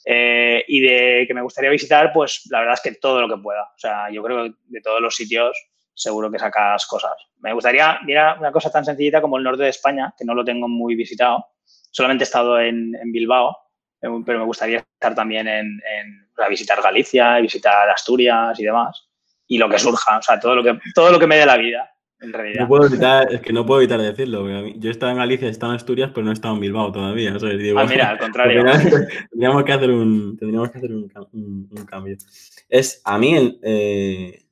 [0.05, 3.41] Eh, y de que me gustaría visitar, pues la verdad es que todo lo que
[3.41, 3.63] pueda.
[3.63, 5.57] O sea, yo creo que de todos los sitios
[5.93, 7.12] seguro que sacas cosas.
[7.39, 10.45] Me gustaría mirar una cosa tan sencillita como el norte de España, que no lo
[10.45, 11.45] tengo muy visitado.
[11.91, 13.55] Solamente he estado en, Bilbao,
[14.01, 15.81] eh, pero me gustaría estar también en,
[16.49, 19.09] visitar Galicia, visitar Asturias y demás.
[19.47, 21.57] Y lo que surja, o sea, todo lo que, todo lo que me dé la
[21.57, 21.91] vida.
[22.21, 22.62] En realidad.
[22.62, 24.47] No puedo evitar, es que no puedo evitar decirlo.
[24.75, 26.91] Yo he estado en Galicia, he estado en Asturias, pero no he estado en Bilbao
[26.91, 27.36] todavía.
[27.36, 28.63] ah, mira, al contrario.
[29.32, 32.17] tendríamos que hacer un, tendríamos que hacer un, cambio.
[32.67, 34.45] Es, a mí, eh,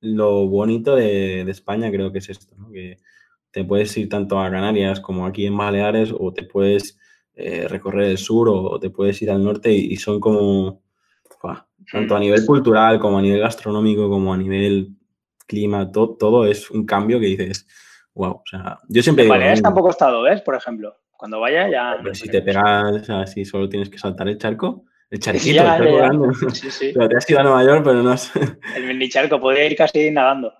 [0.00, 2.70] lo bonito de, España creo que es esto, ¿no?
[2.70, 2.98] que
[3.50, 6.98] te puedes ir tanto a Canarias como aquí en Baleares o te puedes
[7.34, 10.82] eh, recorrer el sur o, te puedes ir al norte y, son como,
[11.90, 14.95] tanto a nivel cultural como a nivel gastronómico como a nivel
[15.46, 17.66] clima, todo es un cambio que dices,
[18.14, 19.34] wow, o sea, yo siempre digo...
[19.34, 20.42] Baleares tampoco he estado, ¿ves?
[20.42, 21.96] Por ejemplo, cuando vaya ya...
[22.02, 26.34] Pero si te pegas, así solo tienes que saltar el charco, el charquito, el charco
[26.52, 26.90] Sí, sí.
[26.94, 28.32] Pero te has ido a Nueva York, pero no has...
[28.76, 30.52] El mini charco, podría ir casi nadando.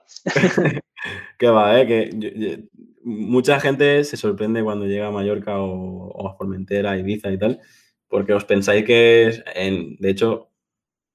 [1.38, 1.86] que va, ¿eh?
[1.86, 2.68] Que
[3.02, 7.60] mucha gente se sorprende cuando llega a Mallorca o, a Formentera, Ibiza y tal,
[8.08, 10.50] porque os pensáis que, en, de hecho,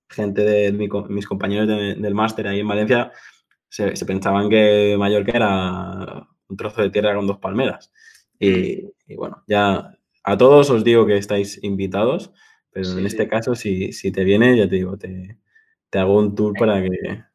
[0.10, 3.12] gente de mis compañeros del máster ahí en Valencia
[3.72, 7.92] se, pensaban que Mallorca era un trozo de tierra con dos palmeras.
[8.38, 8.84] Y,
[9.16, 12.34] bueno, ya a todos os digo que estáis invitados,
[12.72, 15.38] pero en este caso, si, si, te viene, ya te digo, te,
[15.90, 16.90] te hago un tour para que,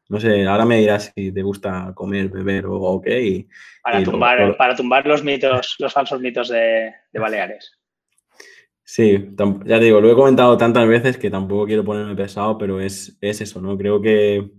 [0.09, 3.47] no sé, ahora me dirás si te gusta comer, beber o, qué.
[3.81, 7.79] para, tumbar, para tumbar los mitos, los falsos mitos de, Baleares.
[8.83, 9.29] Sí,
[9.65, 13.17] ya te digo, lo he comentado tantas veces que tampoco quiero ponerme pesado, pero es,
[13.21, 13.77] eso, ¿no?
[13.77, 14.51] Creo que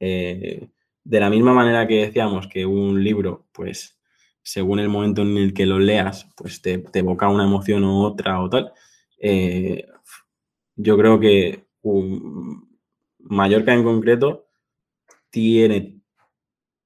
[0.00, 0.68] eh,
[1.06, 3.96] de la misma manera que decíamos que un libro, pues,
[4.42, 8.40] según el momento en el que lo leas, pues te, evoca una emoción u otra
[8.42, 8.72] o tal,
[9.20, 9.86] eh,
[10.74, 11.64] yo creo que
[13.18, 14.48] Mallorca en concreto
[15.30, 16.00] tiene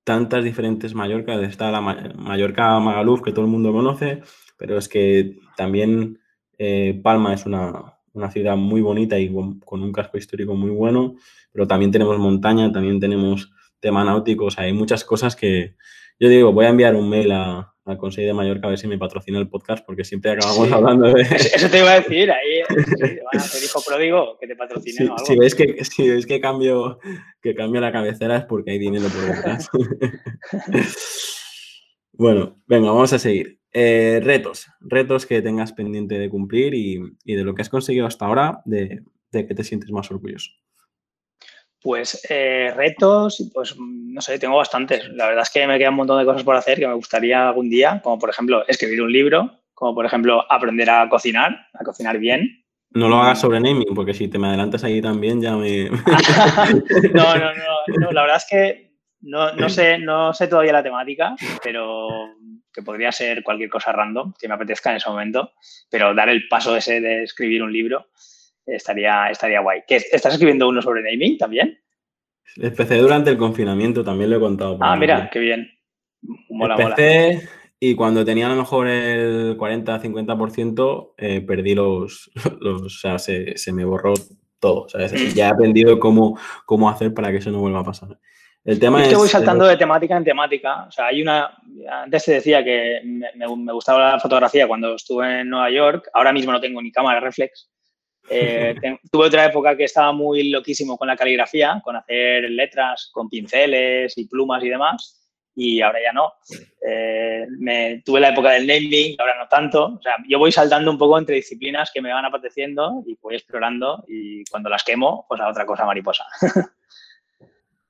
[0.05, 1.43] tantas diferentes Mallorcas.
[1.43, 4.23] Está la Mallorca Magaluf, que todo el mundo conoce,
[4.59, 6.21] pero es que también
[6.59, 7.97] eh, Palma es una,
[8.31, 11.15] ciudad muy bonita y con, un casco histórico muy bueno,
[11.53, 15.75] pero también tenemos montaña, también tenemos tema náutico, o sea, hay muchas cosas que
[16.21, 18.87] yo digo, voy a enviar un mail a, al Consejo de Mallorca a ver si
[18.87, 21.23] me patrocina el podcast, porque siempre acabamos hablando de...
[21.23, 22.61] Eso te iba a decir, ahí
[23.33, 25.25] hacer hijo pródigo que te patrocine o algo.
[25.25, 26.99] Si veis que, si que, cambio,
[27.41, 29.69] que cambio la cabecera es porque hay dinero por detrás.
[32.13, 33.59] bueno, venga, vamos a seguir.
[33.73, 38.05] Eh, retos, retos que tengas pendiente de cumplir y, y, de lo que has conseguido
[38.05, 40.51] hasta ahora, de, de qué te sientes más orgulloso.
[41.83, 45.09] Pues eh, retos, pues no sé, tengo bastantes.
[45.11, 47.49] La verdad es que me queda un montón de cosas por hacer que me gustaría
[47.49, 51.85] algún día, como por ejemplo escribir un libro, como por ejemplo aprender a cocinar, a
[51.85, 52.65] cocinar bien.
[52.91, 55.85] No lo hagas sobre naming, porque si te me adelantas ahí también ya me...
[57.15, 57.53] no, no,
[57.99, 58.91] no, la verdad es que
[59.23, 62.09] no, sé, no sé todavía la temática, pero
[62.73, 65.53] que podría ser cualquier cosa random que me apetezca en ese momento,
[65.91, 68.07] pero dar el paso ese de escribir un libro
[68.67, 69.83] estaría, estaría guay.
[69.89, 71.79] ¿Estás escribiendo uno sobre naming también?
[72.57, 74.79] Empecé durante el confinamiento, también lo he contado.
[74.81, 75.71] ah, mira, qué bien.
[76.49, 77.49] Mola, Empecé
[77.83, 83.55] y cuando tenía a lo mejor el 40-50%, eh, perdí los, los, o sea, se,
[83.73, 84.13] me borró
[84.59, 84.87] todo.
[84.93, 85.35] Mm.
[85.35, 88.19] Ya he aprendido cómo, cómo hacer para que eso no vuelva a pasar.
[88.63, 90.85] El tema es, que voy saltando de temática en temática.
[90.87, 91.57] O sea, hay una.
[91.91, 96.11] Antes te decía que me, me, gustaba la fotografía cuando estuve en Nueva York.
[96.13, 97.71] Ahora mismo no tengo ni cámara reflex.
[98.31, 98.75] Eh,
[99.11, 104.17] tuve otra época que estaba muy loquísimo con la caligrafía, con hacer letras con pinceles
[104.17, 105.21] y plumas y demás,
[105.55, 106.33] y ahora ya no.
[106.89, 109.97] Eh, me, tuve la época del naming, ahora no tanto.
[109.99, 113.35] O sea, yo voy saltando un poco entre disciplinas que me van apeteciendo y voy
[113.35, 116.25] explorando y cuando las quemo, pues a otra cosa mariposa.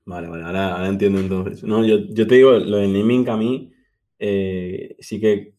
[0.03, 1.63] Vale, vale, ahora, entiendo entonces.
[1.63, 3.71] No, yo, yo, te digo, lo del naming a mí
[4.17, 5.53] eh, sí que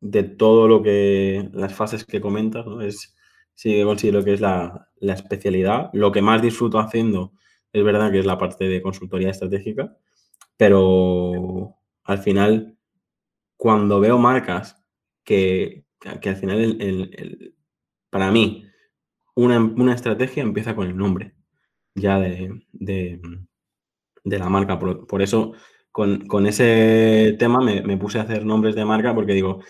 [0.00, 2.82] de todo lo que, las fases que comentas, ¿no?
[2.82, 3.15] es
[3.56, 5.90] sí considero que es la, especialidad.
[5.92, 7.32] Lo que más disfruto haciendo
[7.72, 9.96] es verdad que es la parte de consultoría estratégica,
[10.56, 12.78] pero al final,
[13.56, 14.82] cuando veo marcas
[15.24, 17.10] que, al final,
[18.10, 18.64] para mí,
[19.34, 21.34] una, estrategia empieza con el nombre
[21.94, 22.60] ya de,
[24.24, 24.78] la marca.
[24.78, 25.52] Por, eso,
[25.90, 29.62] con, ese tema me, me, puse a hacer nombres de marca porque digo,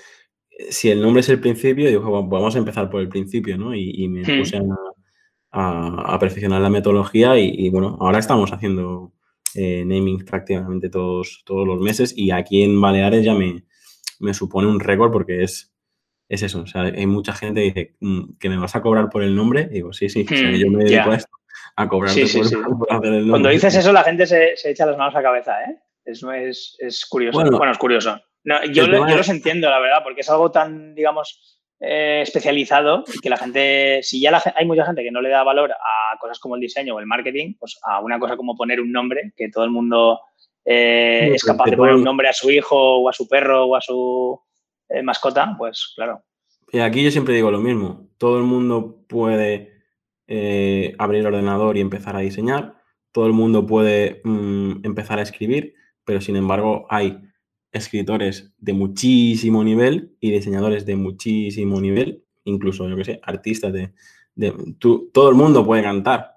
[0.71, 3.75] si el nombre es el principio, digo, vamos a empezar por el principio, ¿no?
[3.75, 4.39] Y, me hmm.
[4.39, 4.63] puse
[5.53, 9.13] a, perfeccionar la metodología y, bueno, ahora estamos haciendo
[9.55, 14.81] eh, naming prácticamente todos, todos los meses y aquí en Baleares ya me, supone un
[14.81, 15.75] récord porque es,
[16.29, 19.09] es eso, o sea, hay mucha gente que dice mm, que me vas a cobrar
[19.09, 21.31] por el nombre, y digo, sí, sí, yo me dedico a esto,
[21.77, 23.31] a cobrar por, hacer el nombre.
[23.31, 25.79] Cuando dices eso la gente se, echa las manos a la cabeza, ¿eh?
[26.05, 27.41] Eso es, es curioso.
[27.41, 28.21] bueno, es curioso.
[28.47, 33.29] No, yo, los entiendo, la verdad, porque es algo tan, digamos, eh, especializado y que
[33.29, 36.55] la gente, si ya hay mucha gente que no le da valor a cosas como
[36.55, 39.65] el diseño o el marketing, pues a una cosa como poner un nombre que todo
[39.65, 40.21] el mundo
[40.65, 43.75] eh, es capaz de poner un nombre a su hijo o a su perro o
[43.75, 44.41] a su
[44.91, 46.23] eh, mascota, pues claro.
[46.71, 48.09] Y aquí yo siempre digo lo mismo.
[48.17, 49.73] Todo el mundo puede
[50.99, 52.77] abrir el ordenador y empezar a diseñar.
[53.11, 57.26] Todo el mundo puede mm, empezar a escribir, pero sin embargo hay
[57.77, 63.93] escritores de muchísimo nivel y diseñadores de muchísimo nivel, incluso, yo que sé, artistas de...
[65.13, 66.37] todo el mundo puede cantar,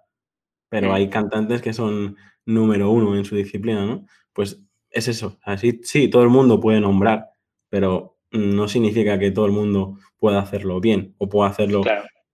[0.69, 4.06] pero hay cantantes que son número uno en su disciplina, ¿no?
[4.34, 5.38] Pues es eso.
[5.43, 7.30] Así, sí, todo el mundo puede nombrar,
[7.69, 11.82] pero no significa que todo el mundo pueda hacerlo bien o pueda hacerlo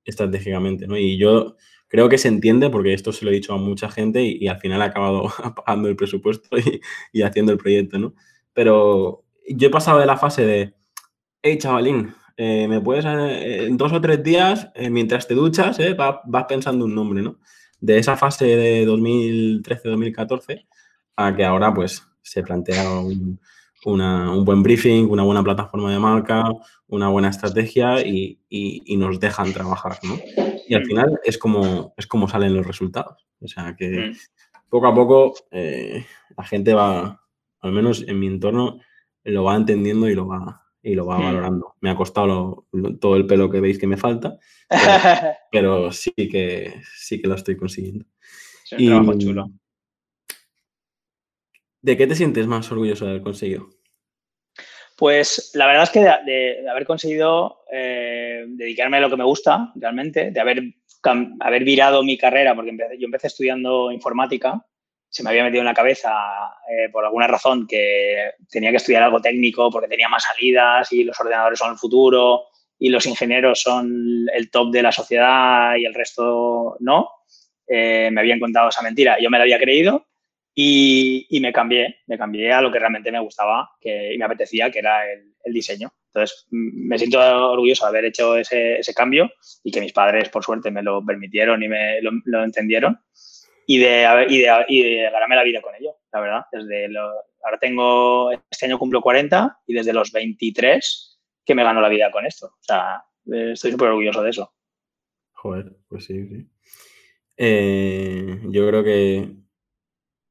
[0.04, 0.98] estratégicamente, ¿no?
[0.98, 1.56] Y yo
[1.88, 4.60] creo que se entiende porque esto se lo he dicho a mucha gente y, al
[4.60, 8.14] final he acabado pagando el presupuesto y, y haciendo el proyecto, ¿no?
[8.56, 10.74] Pero yo he pasado de la fase de,
[11.44, 15.78] hey, chavalín, eh, me puedes, eh, en dos o tres días, eh, mientras te duchas,
[15.96, 17.38] vas, pensando un nombre, ¿no?
[17.80, 20.66] De esa fase de 2013-2014
[21.18, 23.40] a que ahora, pues, se plantea un,
[24.46, 26.46] buen briefing, una buena plataforma de marca,
[26.88, 28.40] una buena estrategia y,
[28.98, 30.18] nos dejan trabajar, ¿no?
[30.68, 33.28] Y al final es como, es como salen los resultados.
[33.42, 34.16] O sea que mm.
[34.70, 37.22] poco a poco la gente va,
[37.62, 38.80] al menos en mi entorno,
[39.24, 41.76] lo va entendiendo y lo va, y lo va valorando.
[41.82, 42.68] Me ha costado
[43.00, 44.38] todo el pelo que veis que me falta,
[45.52, 48.06] pero, sí, que, sí que lo estoy consiguiendo.
[48.78, 49.50] y, trabajo chulo.
[51.82, 53.70] ¿De qué te sientes más orgulloso de haber conseguido?
[54.98, 59.72] Pues la verdad es que de, haber conseguido eh, dedicarme a lo que me gusta
[59.76, 60.64] realmente, de haber,
[61.42, 64.66] haber virado mi carrera, porque yo empecé estudiando informática
[65.16, 66.12] se me había metido en la cabeza
[66.70, 71.06] eh, por alguna razón que tenía que estudiar algo técnico porque tenía más salidas y
[71.06, 72.48] los ordenadores son el futuro
[72.78, 77.12] y los ingenieros son el top de la sociedad y el resto no.
[77.66, 79.16] Eh, me habían contado esa mentira.
[79.18, 80.06] Yo me la había creído
[80.54, 84.70] y, me cambié, me cambié a lo que realmente me gustaba que, y me apetecía,
[84.70, 85.94] que era el, diseño.
[86.08, 87.20] Entonces, me siento
[87.52, 89.32] orgulloso de haber hecho ese, cambio
[89.64, 93.00] y que mis padres, por suerte, me lo permitieron y me lo entendieron
[93.68, 96.42] y de, y de, y ganarme la vida con ello, la verdad.
[96.52, 96.90] Desde
[97.44, 102.12] ahora tengo, este año cumplo 40 y desde los 23 que me gano la vida
[102.12, 102.48] con esto.
[102.48, 104.54] O sea, estoy súper orgulloso de eso.
[105.34, 106.48] Joder, pues sí, sí.
[107.38, 109.36] Eh, yo creo que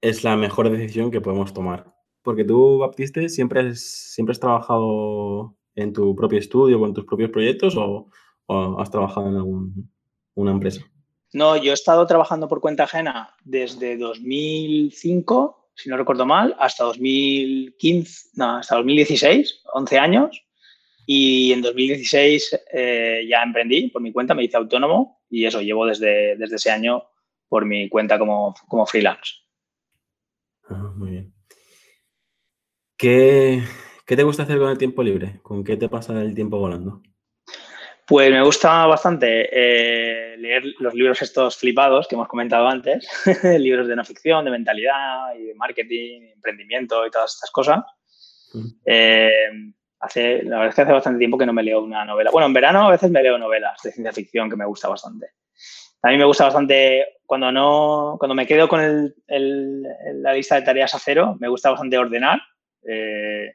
[0.01, 1.95] es la mejor decisión que podemos tomar.
[2.23, 7.31] Porque tú, Baptiste, siempre has, siempre has trabajado en tu propio estudio en tus propios
[7.31, 8.09] proyectos o,
[8.47, 10.85] o has trabajado en alguna empresa?
[11.35, 16.85] No, yo he estado trabajando por cuenta ajena desde 2005, si no recuerdo mal, hasta
[16.85, 20.45] 2015, no, hasta 2016, 11 años.
[21.07, 25.87] Y en 2016 eh, ya emprendí por mi cuenta, me hice autónomo y eso, llevo
[25.87, 27.03] desde, desde ese año
[27.49, 29.33] por mi cuenta como, como freelance.
[30.69, 31.35] Ah, muy bien.
[32.97, 33.61] ¿Qué,
[34.07, 35.41] ¿Qué te gusta hacer con el tiempo libre?
[35.43, 37.03] ¿Con qué te pasa el tiempo volando?
[38.07, 43.09] Pues me gusta bastante eh, leer los libros estos flipados que hemos comentado antes,
[43.59, 47.83] libros de no ficción, de mentalidad y de marketing, emprendimiento y todas estas cosas.
[48.53, 48.67] Mm.
[48.85, 52.31] Eh, hace, la verdad es que hace bastante tiempo que no me leo una novela.
[52.31, 55.29] Bueno, en verano a veces me leo novelas de ciencia ficción que me gusta bastante.
[56.03, 60.95] A mí me gusta bastante, cuando no, cuando me quedo con la lista de tareas
[60.95, 62.39] a cero, me gusta bastante ordenar.
[62.87, 63.55] Eh,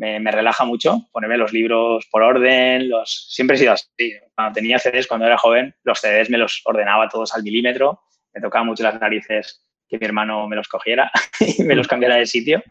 [0.00, 3.86] me, relaja mucho ponerme los libros por orden, los siempre he sido así.
[4.34, 8.00] Cuando tenía CDs, cuando era joven, los CDs me los ordenaba todos al milímetro,
[8.32, 11.10] me tocaba mucho las narices que mi hermano me los cogiera
[11.40, 12.62] y me los cambiara de sitio.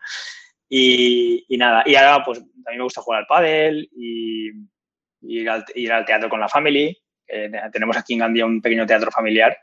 [0.68, 4.50] Y, nada, y ahora pues también me gusta jugar al pádel y,
[5.22, 6.98] ir, al, ir, al, teatro con la family.
[7.72, 9.56] tenemos aquí en Gandía un pequeño teatro familiar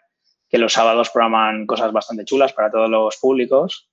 [0.48, 3.90] que los sábados programan cosas bastante chulas para todos los públicos.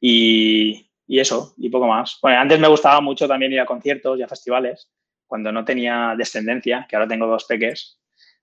[0.00, 2.18] Y, y eso, y poco más.
[2.22, 4.90] Bueno, antes me gustaba mucho también ir a conciertos y a festivales,
[5.26, 8.00] cuando no tenía descendencia, que ahora tengo dos peques,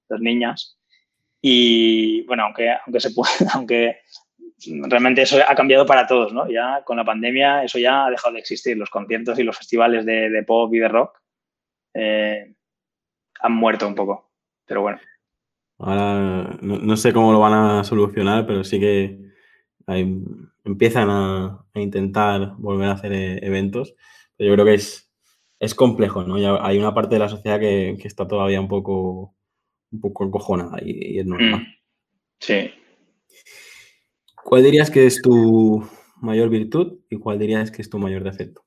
[0.07, 0.77] dos niñas.
[1.41, 4.01] Y bueno, aunque, aunque se puede, aunque
[4.87, 6.49] realmente eso ha cambiado para todos, ¿no?
[6.49, 8.77] Ya con la pandemia eso ya ha dejado de existir.
[8.77, 11.19] Los conciertos y los festivales de, pop y de rock
[11.93, 12.53] eh,
[13.39, 14.31] han muerto un poco,
[14.65, 14.99] pero bueno.
[15.79, 19.30] Ahora no sé cómo lo van a solucionar, pero sí que
[19.97, 23.95] empiezan a, intentar volver a hacer eh, eventos.
[24.37, 25.11] Pero yo creo que es,
[25.59, 26.35] es complejo, ¿no?
[26.63, 29.35] hay una parte de la sociedad que, está todavía un poco,
[29.91, 31.61] un poco encojonada y, es normal.
[31.61, 31.75] Mm.
[32.39, 32.71] Sí.
[34.43, 38.63] ¿Cuál dirías que es tu mayor virtud y cuál dirías que es tu mayor defecto?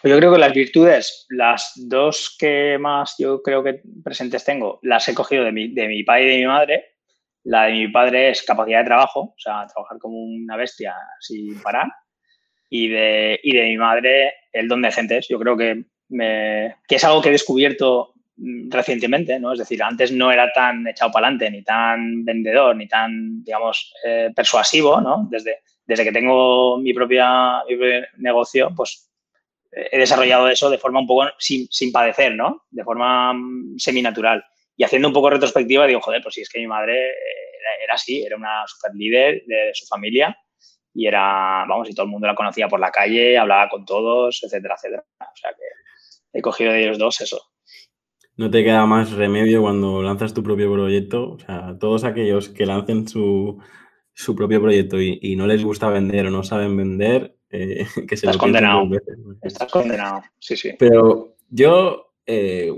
[0.00, 4.78] Pues yo creo que las virtudes, las dos que más yo creo que presentes tengo,
[4.82, 6.84] las he cogido de mi, de mi padre y de mi madre,
[7.46, 11.60] la de mi padre es capacidad de trabajo, o sea, trabajar como una bestia sin
[11.62, 11.86] parar.
[12.68, 15.28] y de, y de mi madre el don de gentes.
[15.28, 19.52] Yo creo que, me, que es algo que he descubierto mm, recientemente, ¿no?
[19.52, 23.94] Es decir, antes no era tan echado para adelante, ni tan vendedor, ni tan, digamos,
[24.04, 25.28] eh, persuasivo, ¿no?
[25.30, 27.24] Desde, desde que tengo mi, propio
[28.16, 29.08] negocio, pues
[29.70, 32.64] eh, he desarrollado eso de forma un poco sin, sin padecer, ¿no?
[32.70, 34.44] De forma mm, seminatural.
[34.76, 37.12] Y haciendo un poco retrospectiva, digo, joder, pues si es que mi madre
[37.82, 40.36] era, así, era una super líder de su familia
[40.92, 44.40] y era, vamos, y todo el mundo la conocía por la calle, hablaba con todos,
[44.42, 45.04] etcétera, etcétera.
[45.20, 47.40] O sea que he cogido de ellos dos eso.
[48.36, 51.32] No te queda más remedio cuando lanzas tu propio proyecto.
[51.32, 53.58] O sea, todos aquellos que lancen su,
[54.36, 58.36] propio proyecto y, no les gusta vender o no saben vender, eh, que se Estás
[58.36, 58.88] condenado.
[59.42, 60.72] Estás condenado, sí, sí.
[60.78, 62.72] Pero yo, eh,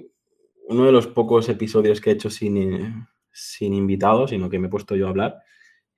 [0.69, 2.95] uno de los pocos episodios que he hecho sin, eh,
[3.33, 5.37] sin invitados, sino que me he puesto yo a hablar,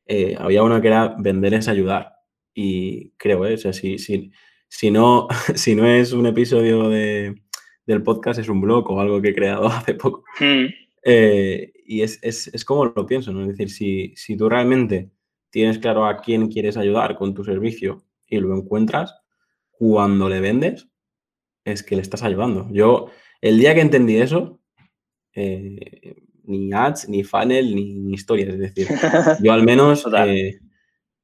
[0.07, 2.15] eh, había uno que era vender es ayudar.
[2.55, 3.55] Y creo, ¿eh?
[3.55, 7.43] o sea, si, si, no, si no es un episodio de,
[7.87, 10.25] del podcast, es un blog o algo que he creado hace poco.
[10.39, 10.67] Hmm.
[11.03, 13.43] Eh, y es, como lo pienso, ¿no?
[13.43, 15.11] Es decir, si, si tú realmente
[15.51, 19.15] tienes claro a quién quieres ayudar con tu servicio y lo encuentras,
[19.71, 20.89] cuando le vendes,
[21.65, 22.69] es que le estás ayudando.
[22.71, 24.60] Yo, el día que entendí eso,
[25.35, 28.49] eh, ni ads, ni funnel, ni, historias.
[28.51, 28.89] Es decir,
[29.43, 30.59] yo al menos eh,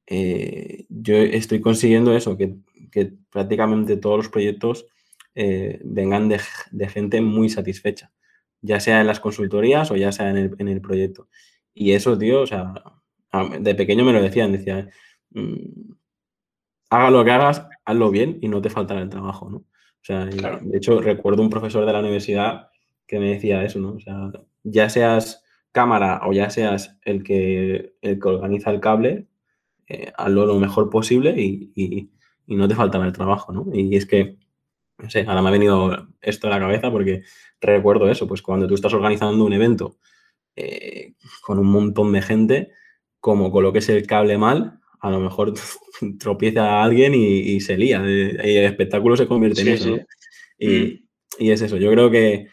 [0.07, 2.55] eh, yo estoy consiguiendo eso, que,
[3.29, 4.87] prácticamente todos los proyectos
[5.83, 6.39] vengan de,
[6.89, 8.11] gente muy satisfecha,
[8.61, 11.29] ya sea en las consultorías o ya sea en el, proyecto.
[11.75, 12.73] Y eso, tío, o sea,
[13.59, 14.89] de pequeño me lo decían, decía,
[15.29, 15.91] mm,
[16.89, 19.57] haga lo que hagas, hazlo bien y no te faltará el trabajo, ¿no?
[19.57, 22.69] O sea, de hecho, recuerdo un profesor de la universidad
[23.07, 23.93] que me decía eso, ¿no?
[23.93, 24.31] O sea,
[24.63, 29.27] ya seas cámara o ya seas el que, el que organiza el cable,
[29.87, 32.09] eh, hazlo lo mejor posible y,
[32.47, 33.65] no te faltará el trabajo, ¿no?
[33.73, 34.37] Y es que,
[34.97, 37.23] no sé, ahora me ha venido esto a la cabeza porque
[37.59, 39.97] recuerdo eso, pues cuando tú estás organizando un evento
[40.55, 42.71] eh, con un montón de gente,
[43.19, 45.53] como coloques el cable mal, a lo mejor
[46.19, 48.01] tropieza a alguien y, se lía.
[48.05, 49.97] Eh, y el espectáculo se convierte en eso.
[50.57, 50.99] Y, mm.
[51.39, 51.77] y, es eso.
[51.77, 52.47] Yo creo que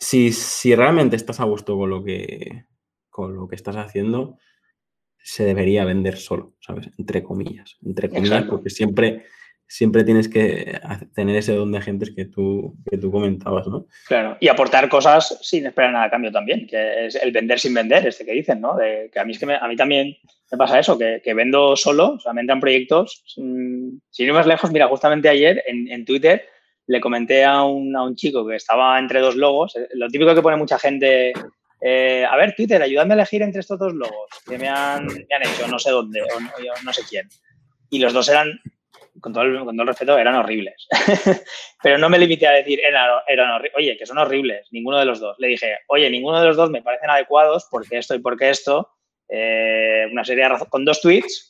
[0.00, 2.64] si, realmente estás a gusto con lo que,
[3.10, 4.38] con lo que estás haciendo,
[5.18, 6.88] se debería vender solo, ¿sabes?
[6.98, 7.76] Entre comillas.
[7.84, 9.26] Entre comillas, porque siempre,
[9.66, 10.80] siempre tienes que
[11.14, 13.86] tener ese don de agentes que tú, que tú comentabas, ¿no?
[14.08, 17.74] Claro, y aportar cosas sin esperar nada a cambio también, que es el vender sin
[17.74, 18.78] vender, este que dicen, ¿no?
[18.78, 20.16] que a mí, es que a mí también
[20.50, 23.22] me pasa eso, que, vendo solo, o sea, me entran proyectos.
[23.36, 26.42] Mm, sin ir más lejos, mira, justamente ayer en, en Twitter
[26.90, 30.34] le comenté a un, a un chico que estaba entre dos logos, eh, lo típico
[30.34, 31.32] que pone mucha gente,
[31.80, 35.68] eh, a ver, Twitter, ayúdame a elegir entre estos dos logos que me han, hecho,
[35.68, 36.26] no sé dónde, o
[36.84, 37.28] no, sé quién.
[37.90, 38.60] Y los dos eran,
[39.20, 40.88] con todo el, con todo el respeto, eran horribles.
[41.82, 45.20] Pero no me limité a decir, eran, eran oye, que son horribles, ninguno de los
[45.20, 45.36] dos.
[45.38, 48.90] Le dije, oye, ninguno de los dos me parecen adecuados porque esto y porque esto,
[49.28, 51.49] eh, una serie de razones, con dos tweets,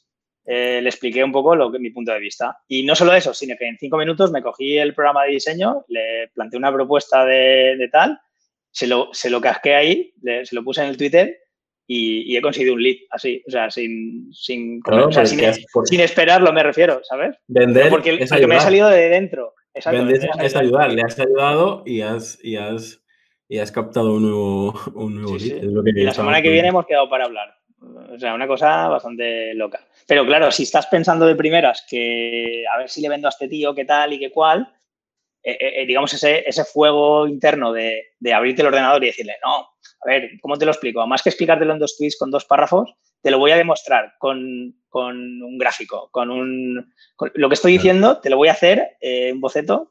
[0.53, 2.59] eh, le expliqué un poco lo que mi punto de vista.
[2.67, 5.85] Y no solo eso, sino que en cinco minutos me cogí el programa de diseño,
[5.87, 8.19] le planteé una propuesta de, tal,
[8.73, 11.39] se lo, se lo casqué ahí, se lo puse en el Twitter
[11.87, 14.83] y, he conseguido un lead así, o sea, sin, sin,
[15.85, 17.37] sin, esperarlo me refiero, ¿sabes?
[17.47, 19.55] Vender porque, me ha salido de dentro.
[19.89, 23.01] Vender es ayudar, le has ayudado y has, y has,
[23.49, 25.63] y has captado un nuevo, un nuevo lead.
[25.95, 27.60] y la semana que viene hemos quedado para hablar.
[27.81, 29.87] O sea, una cosa bastante loca.
[30.07, 33.49] Pero claro, si estás pensando de primeras que a ver si le vendo a este
[33.49, 34.71] tío, qué tal y qué cual,
[35.43, 39.57] eh, eh, eh, digamos, ese, ese fuego interno de, abrirte el ordenador y decirle, no,
[39.57, 41.07] a ver, ¿cómo te lo explico?
[41.07, 44.39] Más que explicártelo en dos tweets con dos párrafos, te lo voy a demostrar con,
[44.93, 46.93] un gráfico, con un...
[47.35, 49.89] lo que estoy diciendo, te lo voy a hacer en un boceto,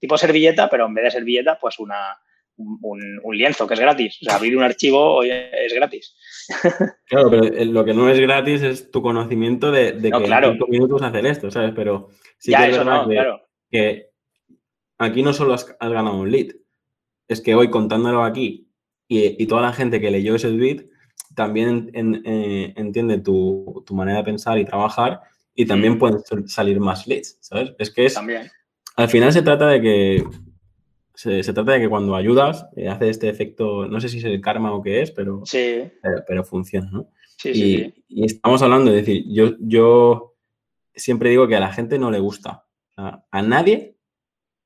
[0.00, 2.18] tipo servilleta, pero en vez de servilleta, pues una,
[2.82, 4.18] un, lienzo que es gratis.
[4.22, 6.16] O sea, abrir un archivo es gratis.
[7.06, 10.66] Claro, pero eh, lo que no es gratis es tu conocimiento de, que en cinco
[10.68, 11.72] minutos hacer esto, ¿sabes?
[11.74, 12.08] Pero
[12.38, 13.06] sí que es verdad
[13.70, 14.10] que,
[14.98, 16.54] aquí no solo has, ganado un lead,
[17.28, 18.68] es que hoy contándolo aquí
[19.08, 20.88] y, toda la gente que leyó ese tweet
[21.34, 25.20] también eh, entiende tu, manera de pensar y trabajar
[25.54, 25.98] y también mm.
[25.98, 27.72] pueden salir más leads, ¿sabes?
[27.78, 28.14] Es que es...
[28.14, 28.50] También.
[28.96, 30.24] Al final se trata de que
[31.20, 34.40] se, trata de que cuando ayudas eh, hace este efecto, no sé si es el
[34.40, 35.42] karma o qué es, pero,
[36.26, 37.10] pero, funciona, ¿no?
[37.36, 40.34] Sí, y, sí, y, estamos hablando, es decir, yo, yo
[40.94, 42.64] siempre digo que a la gente no le gusta.
[42.96, 43.96] A, nadie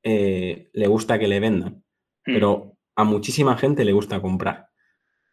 [0.04, 1.82] eh, le gusta que le vendan,
[2.24, 2.34] hmm.
[2.34, 4.68] pero a muchísima gente le gusta comprar.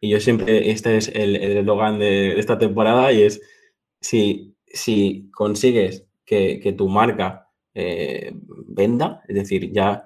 [0.00, 3.40] Y yo siempre, este es el eslogan de, esta temporada y es,
[4.00, 8.32] si, si consigues que, tu marca eh,
[8.66, 10.04] venda, es decir, ya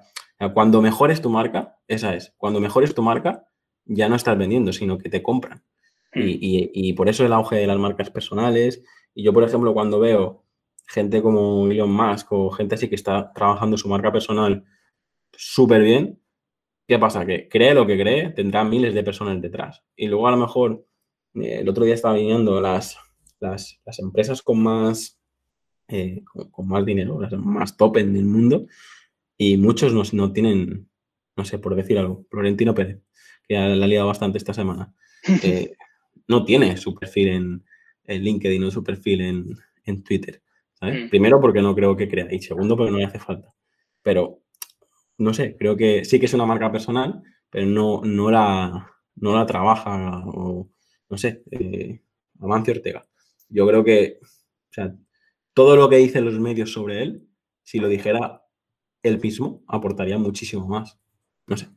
[0.53, 3.47] cuando mejores tu marca, esa es, cuando mejores tu marca,
[3.85, 5.63] ya no estás vendiendo, sino que te compran.
[6.13, 6.21] Hmm.
[6.23, 8.83] Y, por eso el auge de las marcas personales.
[9.13, 10.43] Y yo, por ejemplo, cuando veo
[10.87, 14.63] gente como Elon Musk o gente así que está trabajando su marca personal
[15.31, 16.21] súper bien,
[16.87, 17.25] ¿qué pasa?
[17.25, 19.83] Que cree lo que cree, tendrá miles de personas detrás.
[19.95, 20.85] Y luego a lo mejor,
[21.35, 22.97] eh, el otro día estaba viniendo las,
[23.39, 25.19] las, empresas con más,
[25.87, 28.65] eh, con, más dinero, las más top en el mundo,
[29.37, 30.89] y muchos no, no tienen,
[31.35, 33.01] no sé, por decir algo, Florentino Pérez,
[33.47, 34.93] que la ha liado bastante esta semana.
[35.43, 35.73] Eh,
[36.27, 37.63] no tiene su perfil en,
[38.07, 39.21] LinkedIn o su perfil
[39.85, 40.41] en, Twitter.
[40.81, 41.09] Mm.
[41.09, 43.53] Primero porque no creo que crea y segundo porque no le hace falta.
[44.01, 44.41] Pero,
[45.17, 49.35] no sé, creo que sí que es una marca personal, pero no, no, la, no
[49.35, 50.69] la trabaja o,
[51.09, 52.01] no sé, eh,
[52.39, 53.07] Amancio Ortega.
[53.49, 54.93] Yo creo que, o sea,
[55.53, 57.27] todo lo que dicen los medios sobre él,
[57.63, 58.43] si lo dijera
[59.03, 60.99] él mismo, aportaría muchísimo más.
[61.47, 61.67] No sé.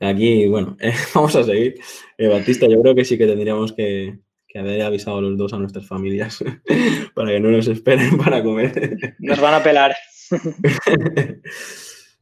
[0.00, 0.76] Aquí, bueno,
[1.14, 1.76] vamos a seguir.
[2.18, 4.20] Eh, Batista, yo creo que sí que tendríamos que,
[4.54, 6.42] haber avisado a los dos a nuestras familias
[7.14, 9.16] para que no nos esperen para comer.
[9.18, 9.94] Nos van a pelar.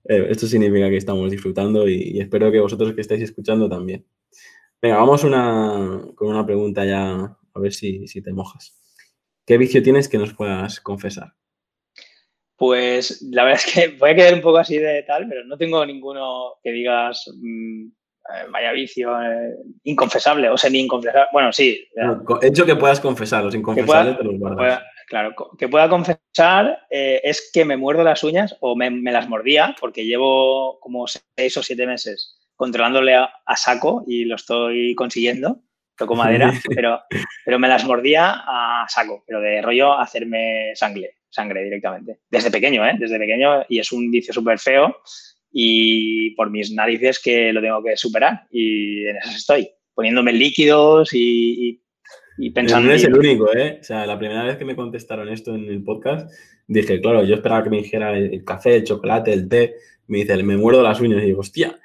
[0.06, 4.04] Eh, esto significa que estamos disfrutando y, espero que vosotros que estáis escuchando también.
[4.82, 8.74] Venga, vamos con una pregunta ya, a ver si, si te mojas.
[9.46, 11.34] ¿Qué vicio tienes que nos puedas confesar?
[12.56, 15.56] Pues la verdad es que voy a quedar un poco así de tal, pero no
[15.56, 21.28] tengo ninguno que digas mm, eh, vaya vicio eh, inconfesable o semi-inconfesable.
[21.32, 21.86] Bueno, sí.
[22.42, 24.82] hecho que puedas confesar, los inconfesables te los guardas.
[25.08, 29.74] claro, que pueda confesar eh, es que me muerdo las uñas o me, las mordía
[29.78, 35.60] porque llevo como seis o siete meses controlándole a, saco y lo estoy consiguiendo.
[35.96, 37.02] Toco madera, pero,
[37.44, 42.18] pero me las mordía a saco, pero de rollo hacerme sangre sangre directamente.
[42.30, 42.94] Desde pequeño, ¿eh?
[42.98, 44.96] Desde pequeño y es un vicio súper feo
[45.52, 51.10] y por mis narices que lo tengo que superar y en eso estoy, poniéndome líquidos
[51.12, 51.80] y,
[52.54, 52.86] pensando...
[52.86, 53.78] no eres el único, ¿eh?
[53.80, 56.30] O sea, la primera vez que me contestaron esto en el podcast,
[56.66, 59.74] dije, claro, yo esperaba que me dijera el café, el chocolate, el té,
[60.06, 61.78] me dice, me muerdo las uñas y digo, hostia.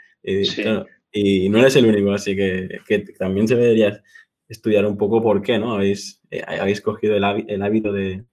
[1.11, 2.79] Y, no eres el único, así que,
[3.17, 4.01] también se debería
[4.47, 5.73] estudiar un poco por qué, ¿no?
[5.73, 8.25] Habéis, eh, habéis cogido el, hábito de...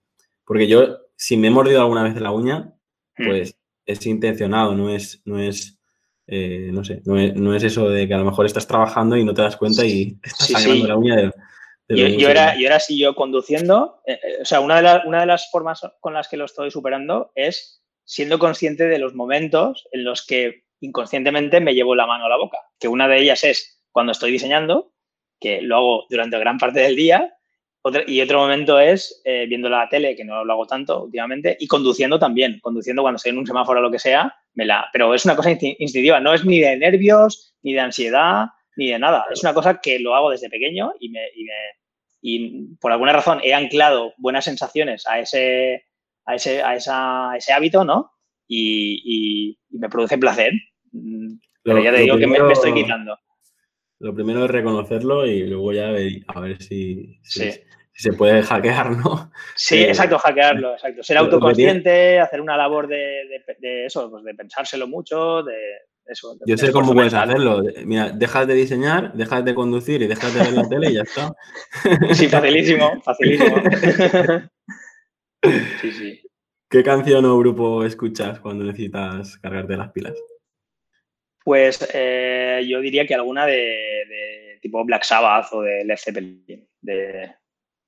[0.44, 2.74] Porque yo si me he mordido alguna vez la uña,
[3.16, 3.26] hmm.
[3.26, 5.78] pues es intencionado, no es, no es,
[6.26, 9.34] eh, no sé, no es, eso de que a lo mejor estás trabajando y no
[9.34, 11.32] te das cuenta y te estás la uña de,
[11.88, 15.26] yo, era, yo era así, yo conduciendo, eh, eh, o sea, una de, una de
[15.26, 20.04] las formas con las que lo estoy superando es siendo consciente de los momentos en
[20.04, 23.84] los que inconscientemente me llevo la mano a la boca, que una de ellas es
[23.92, 24.92] cuando estoy diseñando,
[25.40, 27.35] que lo hago durante gran parte del día,
[28.06, 31.66] y otro momento es eh, viendo la tele, que no lo hago tanto últimamente, y
[31.66, 35.14] conduciendo también, conduciendo cuando estoy en un semáforo o lo que sea, me la, pero
[35.14, 39.24] es una cosa instintiva, no es ni de nervios, ni de ansiedad, ni de nada.
[39.30, 41.20] Es una cosa que lo hago desde pequeño y, me,
[42.22, 45.86] y, por alguna razón he anclado buenas sensaciones a ese,
[46.24, 48.12] a ese, a ese hábito, ¿no?
[48.48, 50.52] Y, me produce placer.
[50.92, 53.18] Mm, pero ya te digo que me, estoy quitando.
[53.98, 59.32] Lo primero es reconocerlo y luego ya a ver si, se puede hackear, ¿no?
[59.54, 61.02] Sí, eh, exacto, hackearlo, exacto.
[61.02, 63.22] Ser autoconsciente, hacer una labor de,
[63.86, 65.56] eso, pues de pensárselo mucho, de
[66.04, 66.36] eso.
[66.46, 67.62] Yo sé cómo puedes hacerlo.
[67.84, 71.02] Mira, dejas de diseñar, dejas de conducir y dejas de ver la tele y ya
[71.02, 71.34] está.
[72.12, 73.56] Sí, facilísimo, facilísimo.
[75.80, 76.20] Sí, sí.
[76.68, 80.14] ¿Qué canción o grupo escuchas cuando necesitas cargarte las pilas?
[81.46, 87.36] Pues eh, yo diría que alguna de, tipo Black Sabbath o de Led Zeppelin, de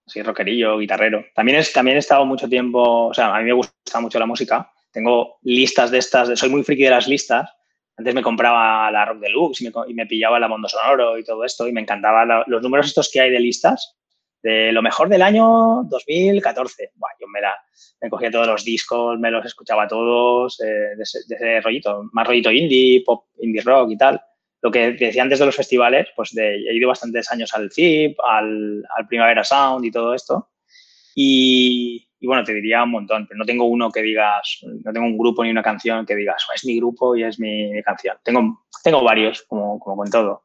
[0.07, 1.25] así rockerillo, guitarrero.
[1.35, 4.27] También, es, también he estado mucho tiempo, o sea, a mí me gusta mucho la
[4.27, 4.71] música.
[4.93, 7.51] Tengo listas de estas, soy muy friki de las listas.
[7.97, 11.25] Antes me compraba la Rock Deluxe y me, y me pillaba la Mondo Sonoro y
[11.25, 13.98] todo esto y me encantaban los números estos que hay de listas
[14.43, 16.93] de lo mejor del año 2014.
[17.21, 17.55] yo me, la,
[18.01, 22.51] me cogía todos los discos, me los escuchaba todos, eh, de, ese, rollito, más rollito
[22.51, 24.21] indie, pop, indie rock y tal.
[24.61, 28.19] Lo que decía antes de los festivales, pues de, he ido bastantes años al FIP,
[28.21, 30.51] al, al Primavera Sound y todo esto.
[31.15, 35.19] Y, bueno, te diría un montón, pero no tengo uno que digas, no tengo un
[35.19, 38.17] grupo ni una canción que digas, es mi grupo y es mi, canción.
[38.23, 40.45] Tengo, tengo varios, como, como con todo.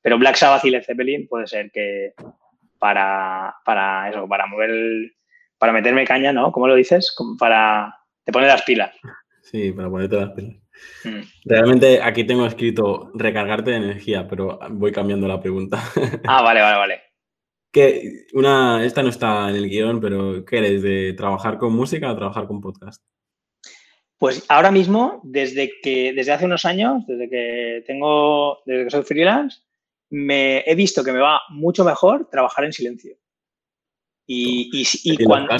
[0.00, 2.14] Pero Black Sabbath y Led Zeppelin puede ser que,
[2.78, 5.12] para, para eso, para mover,
[5.58, 6.52] para meterme caña, ¿no?
[6.52, 7.14] ¿Cómo lo dices?
[7.38, 8.94] para, te poner las pilas.
[9.42, 10.56] Sí, para ponerte las pilas.
[11.04, 11.20] Mm.
[11.44, 15.82] Realmente aquí tengo escrito recargarte de energía, pero voy cambiando la pregunta.
[16.26, 17.00] Ah, vale, vale, vale.
[17.72, 20.82] que una, esta no está en el guion, pero ¿qué eres?
[20.82, 23.02] ¿De trabajar con música o trabajar con podcast?
[24.18, 29.02] Pues ahora mismo, desde que, desde hace unos años, desde que tengo, desde que soy
[29.02, 29.60] freelance,
[30.10, 33.16] me he visto que me va mucho mejor trabajar en silencio.
[34.28, 34.70] Y,
[35.04, 35.54] y, cuando.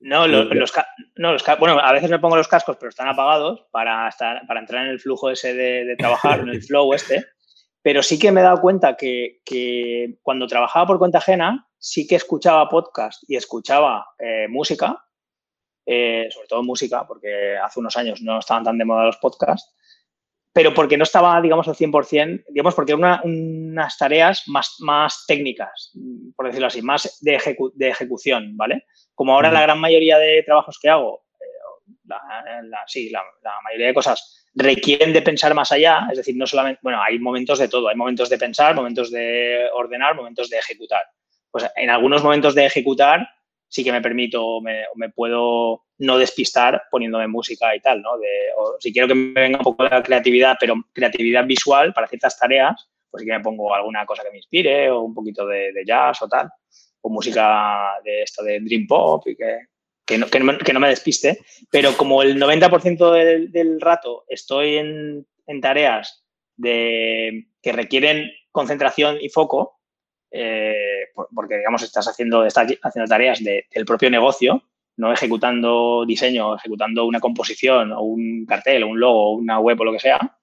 [0.00, 4.60] no, los, bueno, a veces me pongo los cascos, pero están apagados para, estar, para
[4.60, 7.26] entrar en el flujo ese de, trabajar, en el flow este.
[7.82, 9.40] Pero sí que me he dado cuenta que,
[10.22, 15.04] cuando trabajaba por cuenta ajena, sí que escuchaba podcast y escuchaba eh, música,
[15.84, 19.74] eh, sobre todo música, porque hace unos años no estaban tan de moda los podcasts
[20.52, 25.92] pero porque no estaba, digamos, al 100%, digamos, porque eran unas tareas más, más técnicas,
[26.34, 27.40] por decirlo así, más de,
[27.74, 28.84] de ejecución, ¿vale?
[29.14, 33.22] Como ahora la gran mayoría de trabajos que hago, eh, la, sí, la,
[33.64, 37.58] mayoría de cosas requieren de pensar más allá, es decir, no solamente, bueno, hay momentos
[37.58, 41.02] de todo, hay momentos de pensar, momentos de ordenar, momentos de ejecutar.
[41.50, 43.28] Pues en algunos momentos de ejecutar
[43.68, 48.12] sí que me permito, me, me puedo no despistar poniéndome música y tal, ¿no?
[48.56, 52.38] O si quiero que me venga un poco la creatividad, pero creatividad visual para ciertas
[52.38, 55.72] tareas, pues sí que me pongo alguna cosa que me inspire o un poquito de,
[55.86, 56.48] jazz o tal,
[57.00, 59.58] o música de esto de dream pop y que,
[60.04, 61.40] que, no, que, no, me despiste.
[61.70, 66.24] Pero como el 90% del, del, rato estoy en, en tareas
[66.56, 69.77] de, que requieren concentración y foco,
[70.30, 74.62] eh, porque digamos estás haciendo, estás haciendo tareas del propio negocio,
[74.96, 79.80] no ejecutando diseño, ejecutando una composición o un cartel o un logo o una web
[79.80, 80.38] o lo que sea,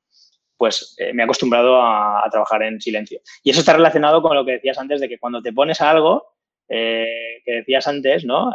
[0.57, 3.19] pues eh, me he acostumbrado a, trabajar en silencio.
[3.43, 5.91] Y eso está relacionado con lo que decías antes de que cuando te pones a
[5.91, 6.35] algo,
[6.69, 8.51] eh, que decías antes, ¿no?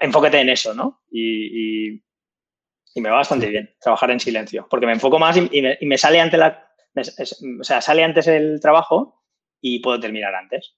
[0.00, 1.02] enfóquete en eso, ¿no?
[1.10, 2.02] Y,
[2.96, 5.96] me va bastante bien trabajar en silencio, porque me enfoco más y, me, y me,
[5.96, 6.68] sale ante la...
[6.94, 9.19] o sea, sale antes el trabajo
[9.60, 10.74] y puedo terminar antes.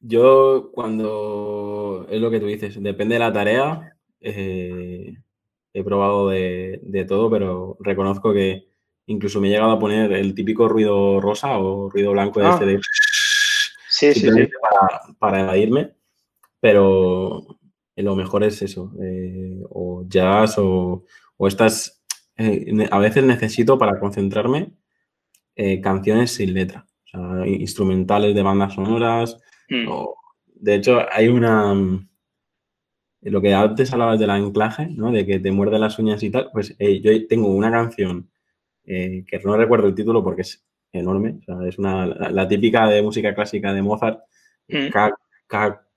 [0.00, 5.14] Yo cuando es lo que tú dices, depende de la tarea, eh,
[5.72, 8.66] he probado de, todo, pero reconozco que
[9.06, 12.66] incluso me he llegado a poner el típico ruido rosa o ruido blanco de este
[12.66, 12.80] de...
[13.88, 14.28] Sí, sí,
[14.60, 15.92] Para, para irme,
[16.58, 17.46] pero
[17.94, 21.04] lo mejor es eso, eh, o jazz o,
[21.36, 22.02] o estas...
[22.36, 24.72] Eh, a veces necesito para concentrarme
[25.82, 26.86] canciones sin letra
[27.46, 29.38] instrumentales de bandas sonoras.
[29.68, 29.86] Hmm.
[30.54, 31.74] de hecho, hay una...
[33.22, 35.12] Lo que antes hablabas del anclaje, ¿no?
[35.12, 38.28] De que te muerde las uñas y tal, pues eh, yo tengo una canción
[38.84, 43.32] eh, que no recuerdo el título porque es enorme, es una, la, típica de música
[43.34, 44.20] clásica de Mozart,
[44.68, 44.88] hmm.
[44.90, 45.16] K,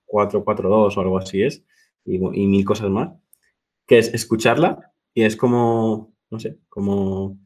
[0.06, 1.64] 442 o algo así es,
[2.04, 3.10] y, mil cosas más,
[3.86, 7.38] que es escucharla y es como, no sé, como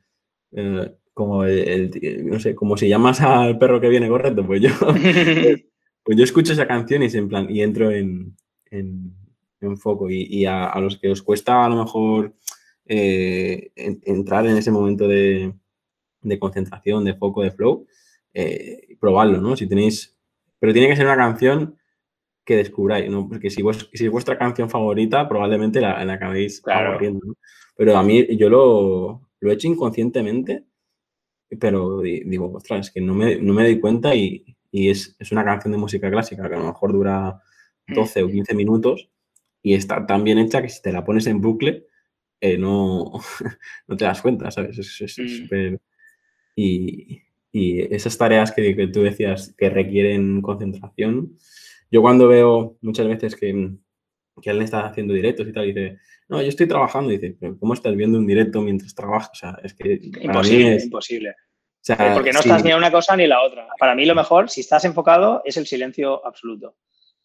[0.53, 1.91] eh, como el,
[2.25, 4.71] no sé, como si llamas al perro que viene correcto, pues yo,
[6.03, 8.35] pues yo escucho esa canción y, en plan, y entro en,
[8.71, 9.15] en,
[9.77, 10.09] foco.
[10.09, 12.35] Y, a, los que os cuesta a lo mejor
[12.87, 15.53] eh, entrar en ese momento de,
[16.23, 17.87] de, concentración, de foco, de flow,
[18.33, 19.59] eh, probadlo, ¿no?
[19.59, 20.17] Si tenéis,
[20.59, 21.77] pero tiene que ser una canción
[22.47, 23.29] que descubráis, ¿no?
[23.29, 26.99] Porque si, vos, si es vuestra canción favorita, probablemente la, la acabéis claro.
[27.77, 30.65] Pero a mí yo lo, lo he hecho inconscientemente
[31.59, 35.33] pero digo, ostras, es que no me, no me doy cuenta y, y es, es,
[35.33, 37.41] una canción de música clásica que a lo mejor dura
[37.89, 39.11] 12 o 15 minutos
[39.63, 41.87] y está tan bien hecha que si te la pones en bucle
[42.41, 43.13] eh, no,
[43.87, 44.79] no te das cuenta, ¿sabes?
[44.79, 45.29] Es, es mm.
[45.29, 45.81] súper...
[46.57, 47.23] Y,
[47.53, 51.37] y, esas tareas que, que, tú decías que requieren concentración,
[51.91, 53.77] yo cuando veo muchas veces que,
[54.43, 57.13] que él está haciendo directos y tal, dice, no, yo estoy trabajando.
[57.13, 59.31] Y dice, ¿cómo estás viendo un directo mientras trabajas?
[59.33, 59.99] O sea, es que.
[60.21, 60.85] Imposible, es...
[60.85, 61.35] imposible.
[61.89, 63.67] Eh, porque no estás ni a una cosa ni a la otra.
[63.79, 66.77] Para mí lo mejor, si estás enfocado, es el silencio absoluto.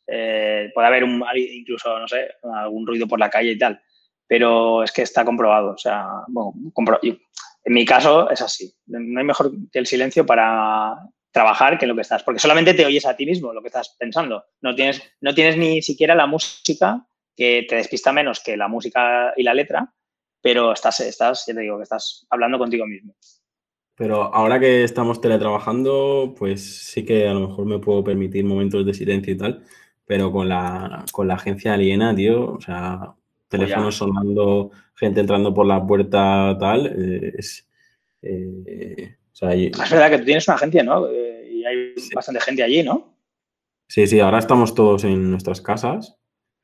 [0.07, 3.81] Eh, puede haber un, incluso, no sé, algún ruido por la calle y tal,
[4.27, 5.73] pero es que está comprobado.
[5.73, 6.53] O sea, bueno,
[7.03, 8.73] en mi caso es así.
[8.87, 10.95] No hay mejor que el silencio para
[11.35, 13.93] trabajar que lo que estás, porque solamente te oyes a ti mismo lo que estás
[13.99, 14.45] pensando.
[14.61, 17.05] No tienes, no tienes ni siquiera la música
[17.35, 19.93] que te despista menos que la música y la letra,
[20.41, 23.17] pero estás, estás, ya te digo, que estás hablando contigo mismo.
[23.97, 28.85] Pero ahora que estamos teletrabajando, pues sí que a lo mejor me puedo permitir momentos
[28.85, 29.61] de silencio y tal,
[30.05, 33.13] pero con la, con la agencia aliena, tío, o sea,
[33.49, 37.67] teléfonos sonando, gente entrando por la puerta, tal, eh, es...
[38.21, 41.05] Eh, es verdad que tú tienes una agencia, ¿no?
[41.65, 43.17] Y hay bastante gente allí, ¿no?
[43.87, 46.17] Sí, sí, ahora estamos todos en nuestras casas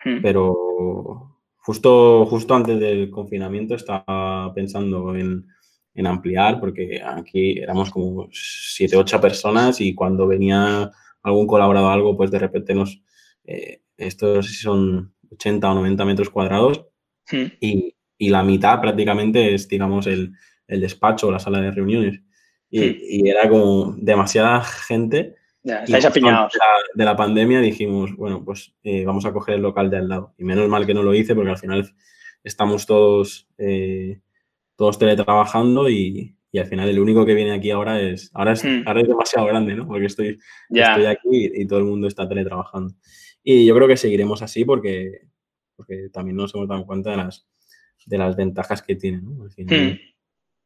[0.04, 0.22] Hmm.
[0.22, 5.45] Pero justo, justo antes del confinamiento estaba pensando en,
[5.93, 10.89] en ampliar, porque aquí éramos como 7, 8 personas y cuando venía
[11.24, 13.02] algún colaborador algo, pues de repente nos,
[13.45, 16.86] eh, estos son 80 o 90 metros cuadrados
[17.32, 17.45] hmm.
[17.60, 20.34] y, y, la mitad prácticamente es, digamos, el,
[20.68, 22.22] el despacho o la sala de reuniones.
[22.72, 22.97] Y, hmm.
[23.01, 26.53] y era como demasiada gente ya, estáis apiñados.
[26.95, 30.34] De la, pandemia dijimos, bueno, pues eh, vamos a coger el local de al lado.
[30.38, 31.93] Y menos mal que no lo hice porque al final
[32.43, 34.22] estamos todos, eh,
[34.76, 38.63] todos teletrabajando y, y, al final el único que viene aquí ahora es, ahora es,
[38.63, 38.84] hmm.
[38.88, 39.88] ahora es demasiado grande, ¿no?
[39.88, 42.95] Porque estoy, estoy aquí y, todo el mundo está teletrabajando.
[43.43, 45.28] Y yo creo que seguiremos así porque,
[45.76, 47.47] porque también nos hemos dado cuenta de las,
[48.07, 49.43] de las ventajas que tiene, ¿no?
[49.43, 50.11] Al final, hmm.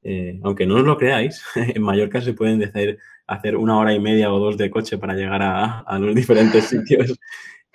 [0.07, 3.99] Eh, aunque no os lo creáis, en Mallorca se pueden decir, hacer una hora y
[3.99, 7.19] media o dos de coche para llegar a, los diferentes sitios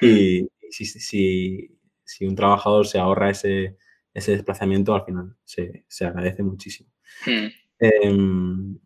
[0.01, 1.69] y si,
[2.21, 3.77] un trabajador se ahorra ese,
[4.15, 6.89] desplazamiento, al final se, agradece muchísimo.
[7.27, 7.49] Hmm.
[7.81, 8.79] Em,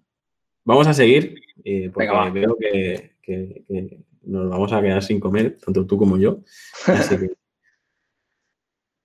[0.64, 5.98] vamos a seguir, eh, porque veo que, nos vamos a quedar sin comer, tanto tú
[5.98, 6.40] como yo.
[6.86, 7.30] Así que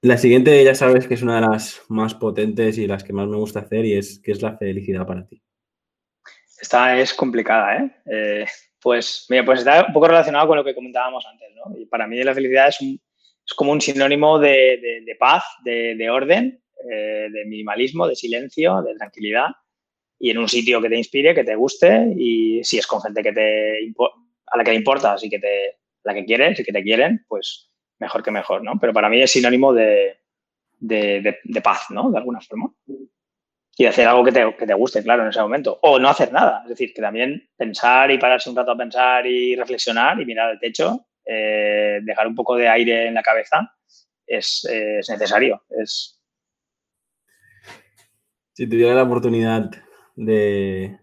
[0.01, 3.27] la siguiente ya sabes que es una de las más potentes y las que más
[3.27, 5.41] me gusta hacer y es ¿qué es la felicidad para ti?
[6.61, 7.91] Esta es complicada, ¿eh?
[8.05, 8.45] eh
[8.81, 11.77] pues, mira, pues está un poco relacionado con lo que comentábamos antes, ¿no?
[11.77, 17.27] Y para mí la felicidad es, es como un sinónimo de, paz, de, orden, eh,
[17.29, 19.47] de minimalismo, de silencio, de tranquilidad
[20.17, 23.23] y en un sitio que te inspire, que te guste y si es con gente
[23.23, 23.93] que te
[24.47, 27.25] a la que le importas y que te la que quieres y que te quieren,
[27.27, 27.68] pues
[27.99, 28.79] mejor que mejor, ¿no?
[28.79, 30.17] Pero para mí es sinónimo de,
[31.63, 32.09] paz, ¿no?
[32.09, 32.71] De alguna forma.
[33.77, 35.79] Y hacer algo que te, que te, guste, claro, en ese momento.
[35.83, 36.61] O no hacer nada.
[36.63, 40.49] Es decir, que también pensar y pararse un rato a pensar y reflexionar y mirar
[40.49, 43.73] al techo, eh, dejar un poco de aire en la cabeza,
[44.25, 44.67] es,
[45.09, 45.63] necesario.
[45.69, 46.21] Es...
[48.53, 49.71] Si tuviera la oportunidad
[50.15, 50.99] de,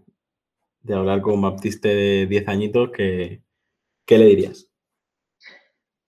[0.88, 3.42] hablar con Baptiste de 10 añitos, ¿qué,
[4.05, 4.70] ¿qué le dirías?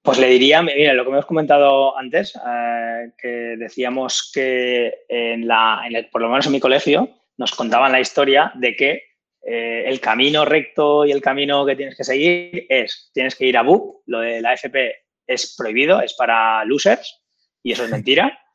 [0.09, 3.29] Pues le diría, mira, lo que hemos comentado antes, eh, que
[3.59, 8.75] decíamos que en la, por lo menos en mi colegio nos contaban la historia de
[8.75, 9.03] que
[9.43, 13.59] eh, el camino recto y el camino que tienes que seguir es, tienes que ir
[13.59, 14.95] a BUP, lo de la FP
[15.27, 17.23] es prohibido, es para losers
[17.63, 18.39] y eso es mentira.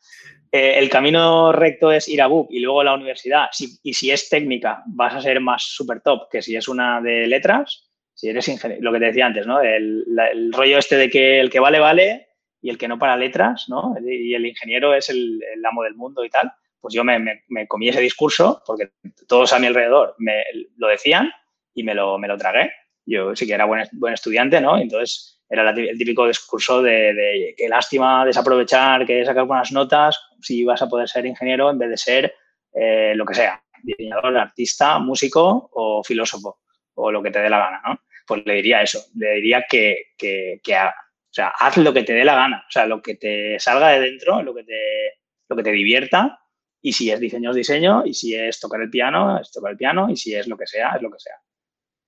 [0.56, 3.48] Eh, el camino recto es ir a BUP y luego a la universidad
[3.82, 7.26] y si es técnica vas a ser más super top que si es una de
[7.26, 7.92] letras
[8.24, 9.60] si eres ingeniero, lo que te decía antes, ¿no?
[9.60, 12.30] El, rollo este de que el que vale, vale
[12.62, 13.96] y el que no para letras, ¿no?
[14.02, 16.50] Y el ingeniero es el, amo del mundo y tal.
[16.80, 18.92] Pues yo me, comí ese discurso porque
[19.28, 20.42] todos a mi alrededor me
[20.78, 21.32] lo decían
[21.74, 22.72] y me lo, me lo tragué.
[23.06, 24.78] Yo sí que era buen, buen estudiante, ¿no?
[24.78, 30.64] Entonces era el típico discurso de, de qué lástima desaprovechar, que sacar buenas notas si
[30.64, 32.36] vas a poder ser ingeniero en vez de ser
[32.72, 36.60] eh, lo que sea, diseñador, artista, músico o filósofo
[36.96, 38.00] o lo que te dé la gana, ¿no?
[38.26, 42.24] Pues le diría eso, le diría que, que, o sea, haz lo que te dé
[42.24, 45.20] la gana, o sea, lo que te salga de dentro, lo que te,
[45.50, 46.40] lo que te divierta,
[46.82, 49.78] y si es diseño es diseño, y si es tocar el piano, es tocar el
[49.78, 51.36] piano, y si es lo que sea, es lo que sea.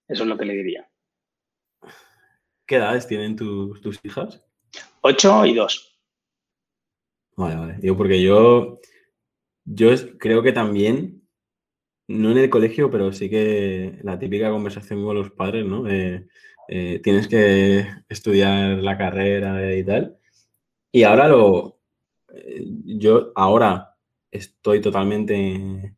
[0.08, 0.90] Eso es lo que le diría.
[2.66, 4.44] ¿Qué edades tienen tus, tus hijas?
[5.02, 6.02] Ocho y dos.
[7.36, 7.76] Vale, vale.
[7.80, 8.80] Digo, porque yo,
[9.66, 11.25] yo creo que también
[12.08, 15.86] no en el colegio, pero sí que la típica conversación con los padres, ¿no?
[16.68, 20.18] Eh, tienes que estudiar la carrera y tal.
[20.92, 21.80] Y ahora lo.
[22.34, 23.96] Eh, yo ahora
[24.32, 25.96] estoy totalmente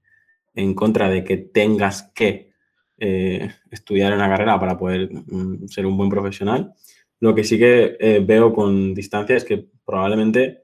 [0.55, 2.51] en contra de que tengas que
[2.97, 6.74] eh, estudiar una carrera para poder mm, ser un buen profesional.
[7.20, 10.64] Lo que sí que veo con distancia es que probablemente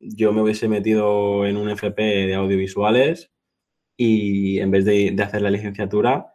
[0.00, 3.30] yo me hubiese metido en un FP de audiovisuales
[3.96, 6.26] y en vez de, hacer la licenciatura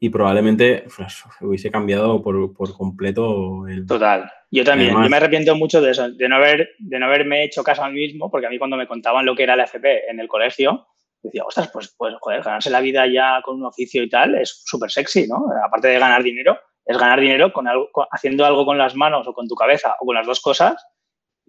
[0.00, 3.86] y probablemente pues, hubiese cambiado por, por, completo el...
[3.86, 4.30] Total.
[4.50, 4.92] Yo también.
[4.92, 7.90] yo me arrepiento mucho de eso, de no, haber, de no haberme hecho caso a
[7.90, 10.28] mí mismo, porque a mí cuando me contaban lo que era la FP en el
[10.28, 10.86] colegio,
[11.22, 14.62] decía, ostras, pues, pues joder, ganarse la vida ya con un oficio y tal es
[14.64, 15.46] súper sexy, ¿no?
[15.64, 19.34] Aparte de ganar dinero, es ganar dinero con algo, haciendo algo con las manos o
[19.34, 20.76] con tu cabeza o con las dos cosas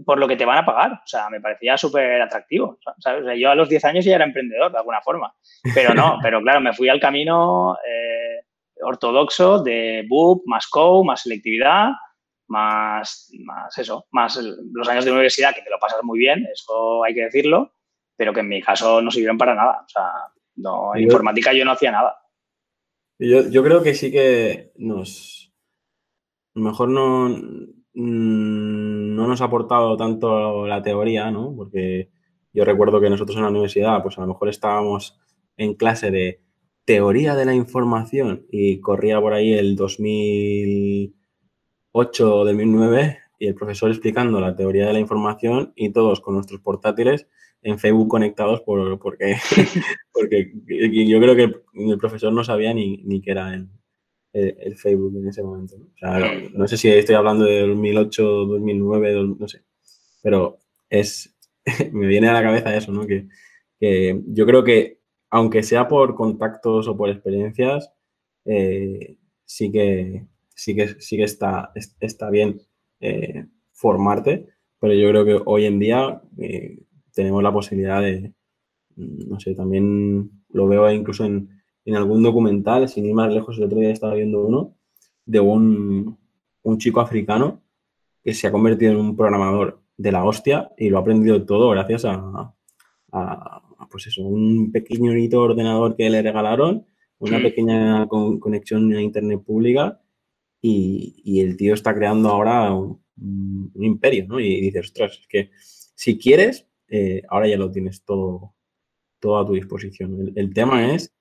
[0.05, 0.93] por lo que te van a pagar.
[0.93, 2.79] O sea, me parecía súper atractivo.
[3.37, 5.33] yo a los 10 años ya era emprendedor de alguna forma.
[5.73, 8.45] Pero no, pero claro, me fui al camino eh,
[8.81, 11.89] ortodoxo de BUP, más CO, más selectividad,
[12.47, 17.03] más, más eso, más los años de universidad que te lo pasas muy bien, eso
[17.03, 17.73] hay que decirlo,
[18.15, 19.81] pero que en mi caso no sirvieron para nada.
[19.85, 20.09] O sea,
[20.55, 22.17] no, en informática yo no hacía nada.
[23.19, 25.53] Yo, yo creo que sí que nos.
[26.55, 27.29] A lo mejor no
[27.93, 28.48] Mm,
[29.19, 31.53] no nos ha aportado tanto la teoría, ¿no?
[31.55, 32.09] Porque
[32.53, 35.19] yo recuerdo que nosotros en la universidad, pues a lo mejor estábamos
[35.57, 36.41] en clase de
[36.85, 43.91] teoría de la información y corría por ahí el 2008 o 2009 y el profesor
[43.91, 47.27] explicando la teoría de la información y todos con nuestros portátiles
[47.61, 49.35] en Facebook conectados por, porque,
[50.13, 50.53] porque
[51.07, 53.67] yo creo que el profesor no sabía ni, ni qué era el,
[54.33, 55.77] el, Facebook en ese momento.
[55.77, 55.85] ¿no?
[55.85, 59.63] O sea, no sé si estoy hablando de 2008, 2009, no sé,
[60.21, 60.59] pero
[60.89, 61.35] es,
[61.91, 63.05] me viene a la cabeza eso, ¿no?
[63.05, 63.27] Que,
[63.79, 64.99] que yo creo que
[65.31, 67.91] aunque sea por contactos o por experiencias,
[68.45, 70.25] eh, sí que
[70.55, 72.61] sí que sí que está, está bien
[72.99, 74.47] eh, formarte,
[74.79, 76.79] pero yo creo que hoy en día eh,
[77.13, 78.33] tenemos la posibilidad de,
[78.95, 81.58] no sé, también lo veo incluso en,
[81.89, 84.75] en algún documental, sin ir más lejos, el otro día estaba viendo uno
[85.25, 86.17] de un,
[86.63, 87.61] un chico africano
[88.23, 91.69] que se ha convertido en un programador de la hostia y lo ha aprendido todo
[91.71, 92.53] gracias a,
[93.11, 96.85] a pues eso, un pequeño ordenador que le regalaron,
[97.17, 99.99] una pequeña conexión a internet pública
[100.61, 103.01] y, y, el tío está creando ahora un,
[103.73, 104.39] un, imperio, ¿no?
[104.39, 105.51] Y dices, ostras, es que
[105.95, 108.55] si quieres, eh, ahora ya lo tienes todo,
[109.19, 110.19] todo a tu disposición.
[110.19, 111.13] El, el tema es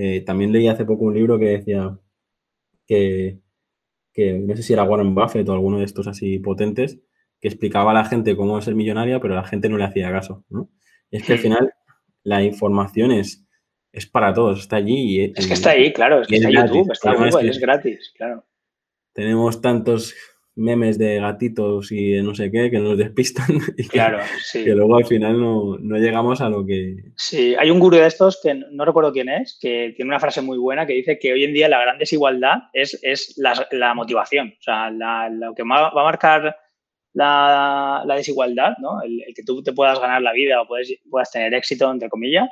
[0.00, 1.98] eh, también leí hace poco un libro que decía
[2.86, 3.40] que,
[4.16, 7.00] no sé si era Warren Buffett o alguno de estos así potentes,
[7.40, 10.44] que explicaba a la gente cómo ser millonaria, pero la gente no le hacía caso.
[10.50, 10.70] ¿no?
[11.10, 11.72] es que al final
[12.22, 13.44] la información es,
[13.90, 15.16] es para todos, está allí.
[15.16, 18.46] Y, es que está ahí, claro, es que está YouTube, está Google, es gratis, claro.
[19.14, 20.14] Tenemos tantos
[20.58, 23.46] memes de gatitos y no sé qué que nos despistan
[23.76, 24.64] y que, claro, sí.
[24.64, 26.96] que luego al final no, llegamos a lo que...
[27.16, 30.42] Sí, hay un gurú de estos que no recuerdo quién es, que tiene una frase
[30.42, 34.54] muy buena que dice que hoy en día la gran desigualdad es, es la, motivación,
[34.58, 36.56] o sea, lo que va a marcar
[37.14, 39.02] la, desigualdad, ¿no?
[39.02, 42.48] El, que tú te puedas ganar la vida o puedes, puedas tener éxito, entre comillas,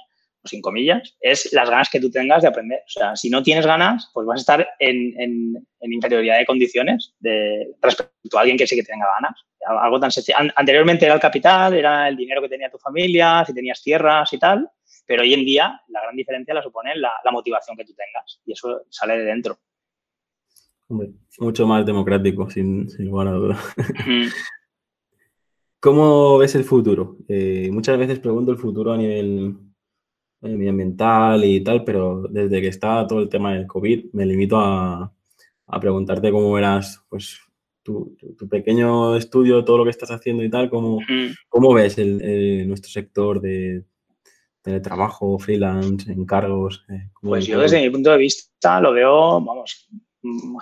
[0.47, 2.81] sin comillas, es las ganas que tú tengas de aprender.
[2.87, 7.69] O sea, si no tienes ganas, pues vas a estar en, inferioridad de condiciones de,
[7.81, 9.41] respecto a alguien que sí que tenga ganas.
[9.67, 10.39] Algo tan sencillo.
[10.55, 14.39] Anteriormente era el capital, era el dinero que tenía tu familia, si tenías tierras y
[14.39, 14.69] tal,
[15.07, 18.53] pero hoy en día la gran diferencia la supone la, motivación que tú tengas y
[18.53, 19.59] eso sale de dentro.
[21.39, 23.59] mucho más democrático, sin, lugar a duda.
[25.81, 27.17] ¿Cómo ves el futuro?
[27.29, 29.57] Eh, muchas veces pregunto el futuro a nivel
[30.41, 35.13] medioambiental y tal, pero desde que está todo el tema del COVID me limito a,
[35.81, 37.41] preguntarte cómo verás pues,
[37.83, 38.17] tu,
[38.49, 41.01] pequeño estudio, todo lo que estás haciendo y tal, cómo,
[41.49, 43.85] cómo ves el, nuestro sector de
[44.83, 46.85] trabajo freelance, encargos.
[46.89, 49.89] Eh, pues yo desde mi punto de vista lo veo, vamos,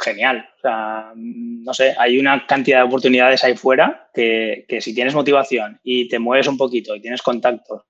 [0.03, 0.47] genial.
[0.59, 5.15] O sea, no sé, hay una cantidad de oportunidades ahí fuera que, que si tienes
[5.15, 7.83] motivación y te mueves un poquito y tienes contactos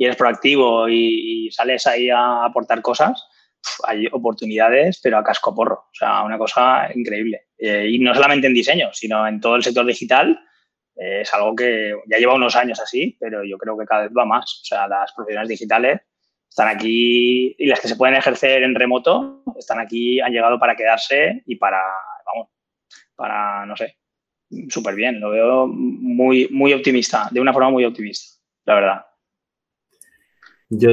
[0.00, 3.22] y eres proactivo y, sales ahí a aportar cosas,
[3.84, 5.74] hay oportunidades, pero a casco porro.
[5.74, 7.48] O sea, una cosa increíble.
[7.58, 10.40] Eh, y no solamente en diseño, sino en todo el sector digital.
[10.96, 14.12] Eh, es algo que ya lleva unos años así, pero yo creo que cada vez
[14.16, 14.62] va más.
[14.62, 16.00] O sea, las profesiones digitales
[16.48, 20.76] están aquí y las que se pueden ejercer en remoto están aquí, han llegado para
[20.76, 21.82] quedarse y para,
[22.24, 22.48] vamos,
[23.14, 23.98] para, no sé,
[24.70, 25.20] súper bien.
[25.20, 29.09] Lo veo muy, muy optimista, de una forma muy optimista, la verdad.
[30.70, 30.90] Yo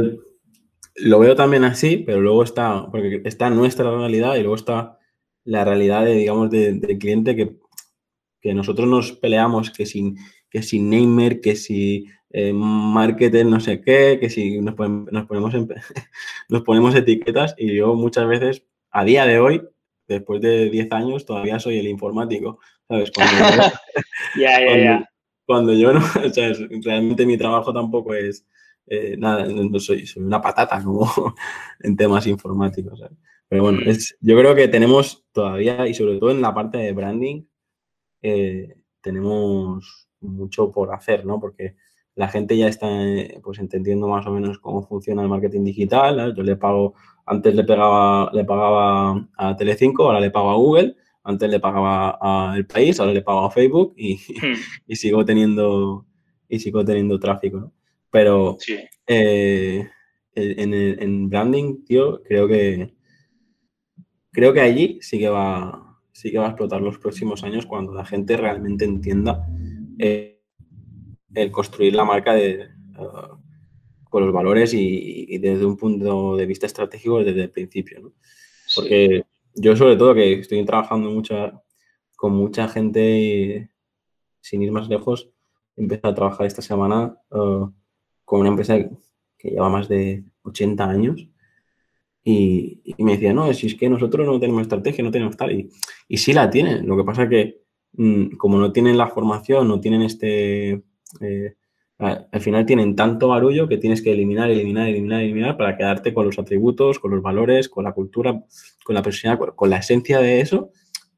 [0.95, 4.97] lo veo también así, pero luego está, porque está nuestra realidad y luego está
[5.43, 7.55] la realidad de, digamos, del cliente que,
[8.53, 10.17] nosotros nos peleamos que sin,
[10.49, 15.53] que sin Neymar, que si eh, marketer no sé qué, que si nos, ponemos,
[16.49, 19.61] nos ponemos etiquetas y yo muchas veces, a día de hoy,
[20.07, 23.11] después de 10 años, todavía soy el informático, ¿sabes?
[25.45, 26.53] Cuando, yo no, o sea,
[26.83, 28.45] realmente mi trabajo tampoco es
[28.87, 31.05] eh, nada, no soy, una patata como
[31.81, 33.01] en temas informáticos.
[33.49, 33.89] Pero bueno, mm.
[33.89, 37.43] es, yo creo que tenemos todavía, y sobre todo en la parte de branding,
[38.21, 41.39] eh, tenemos mucho por hacer, ¿no?
[41.39, 41.75] Porque
[42.15, 42.87] la gente ya está
[43.43, 46.33] pues entendiendo más o menos cómo funciona el marketing digital.
[46.35, 50.95] Yo le pago, antes le pagaba, le pagaba a Telecinco, ahora le pago a Google,
[51.23, 54.55] antes le pagaba a El País, ahora le pago a Facebook y, hmm.
[54.87, 56.07] y sigo teniendo
[56.49, 57.59] y sigo teniendo tráfico.
[57.59, 57.76] ¿no?
[58.11, 58.57] Pero
[59.05, 59.87] eh,
[60.35, 62.93] en, branding, tío, creo que
[64.31, 67.93] creo que allí sí que va sí que va a explotar los próximos años cuando
[67.93, 69.47] la gente realmente entienda
[69.99, 70.41] eh,
[71.33, 73.37] el construir la marca de, uh,
[74.09, 78.13] con los valores y, desde un punto de vista estratégico desde el principio.
[78.75, 81.61] Porque yo sobre todo que estoy trabajando mucha,
[82.15, 83.69] con mucha gente
[84.41, 85.29] sin ir más lejos,
[85.75, 87.71] empecé a trabajar esta semana uh,
[88.27, 88.77] con una empresa
[89.37, 91.29] que lleva más de 80 años,
[92.25, 95.69] y, me decía, no, si es que nosotros no tenemos estrategia, no tenemos tal, y,
[96.09, 97.61] y sí la tienen, lo que pasa que
[97.93, 100.83] mm, como no tienen la formación, no tienen este...
[101.21, 101.55] Eh,
[101.99, 106.25] al final tienen tanto barullo que tienes que eliminar, eliminar, eliminar, eliminar para quedarte con
[106.25, 108.43] los atributos, con los valores, con la cultura,
[108.83, 110.69] con la personalidad, con la esencia de eso.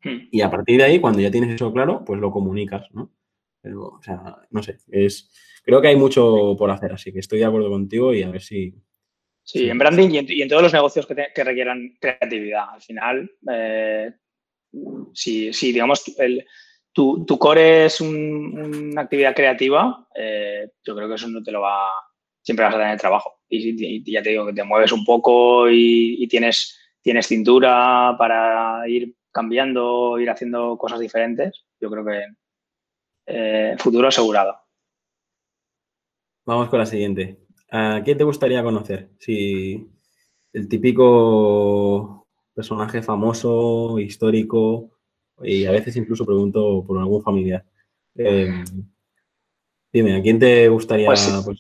[0.04, 0.30] Hmm.
[0.32, 3.12] Y a partir de ahí, cuando ya tienes eso claro, pues lo comunicas, ¿no?
[3.62, 5.32] Pero, o sea, no sé, es,
[5.70, 8.42] creo que hay mucho por hacer, así que estoy de acuerdo contigo y a ver
[8.42, 8.74] si...
[9.44, 12.70] Sí, en branding y en, todos los negocios que, requieran creatividad.
[12.72, 14.12] Al final, eh,
[15.14, 16.46] si, si, digamos, el,
[16.94, 21.88] tu, core es una actividad creativa, eh, yo creo que eso no te lo va,
[22.42, 23.40] siempre vas a tener trabajo.
[23.48, 29.16] Y, ya te digo que te mueves un poco y, tienes, tienes cintura para ir
[29.32, 32.24] cambiando, ir haciendo cosas diferentes, yo creo que
[33.28, 34.69] eh, futuro asegurado.
[36.50, 37.38] Vamos con la siguiente.
[37.70, 39.10] ¿A quién te gustaría conocer?
[39.20, 39.88] Si
[40.52, 44.98] el típico personaje famoso, histórico,
[45.44, 47.64] y a veces incluso pregunto por algún familiar.
[48.16, 48.66] Em,
[49.94, 51.06] dime, ¿a quién te gustaría?
[51.06, 51.60] Pues, pues,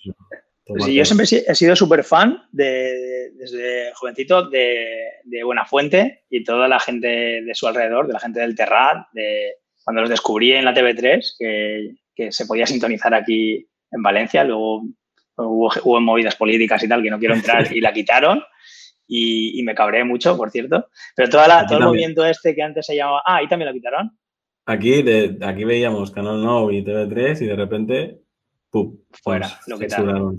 [0.65, 4.87] pues yo siempre he sido súper fan de, desde jovencito de,
[5.23, 9.53] de Buenafuente y toda la gente de su alrededor, de la gente del Terrat, de
[9.83, 14.83] cuando los descubrí en la TV3, que, que se podía sintonizar aquí en Valencia, luego
[15.37, 18.43] hubo, hubo movidas políticas y tal que no quiero entrar y la quitaron
[19.09, 20.87] y, me cabré mucho, por cierto.
[21.15, 23.23] Pero toda todo el movimiento este que antes se llamaba...
[23.25, 24.17] Ah, ahí también lo quitaron.
[24.67, 28.19] Aquí, de, aquí veíamos Canal No y TV3 y de repente,
[29.23, 30.35] Fuera, lo que tal.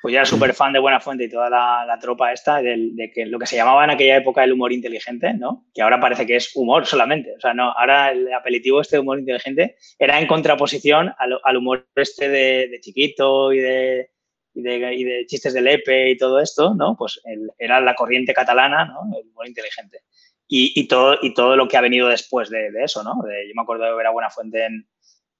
[0.00, 3.26] Pues ya era súper fan de Buena Fuente y toda la, tropa esta de, que
[3.26, 5.66] lo que se llamaba en aquella época el humor inteligente, ¿no?
[5.74, 7.34] Que ahora parece que es humor solamente.
[7.36, 11.88] O sea, no, ahora el apelativo este de humor inteligente era en contraposición al, humor
[11.96, 14.10] este de chiquito y de
[14.56, 16.96] y de, chistes de Lepe y todo esto, ¿no?
[16.96, 17.20] Pues
[17.58, 19.18] era la corriente catalana, ¿no?
[19.18, 20.02] El humor inteligente.
[20.48, 23.14] Y, todo, y todo lo que ha venido después de, eso, ¿no?
[23.16, 24.86] yo me acuerdo de ver a Buenafuente en,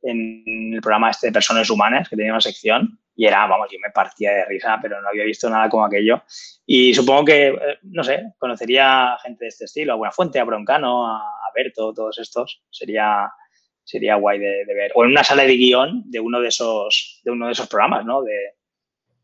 [0.06, 3.78] en el programa este de Personas Humanas, que tenía una sección, y era, vamos, yo
[3.82, 6.22] me partía de risa, pero no había visto nada como aquello.
[6.66, 11.06] Y supongo que, eh, no sé, conocería gente de este estilo, a Buenafuente, a Broncano,
[11.06, 11.22] a,
[11.54, 12.62] Berto, todos estos.
[12.70, 13.30] Sería,
[13.82, 14.92] sería guay de, de, ver.
[14.94, 18.04] O en una sala de guion de uno de esos, de uno de esos programas,
[18.04, 18.22] ¿no?
[18.22, 18.56] De,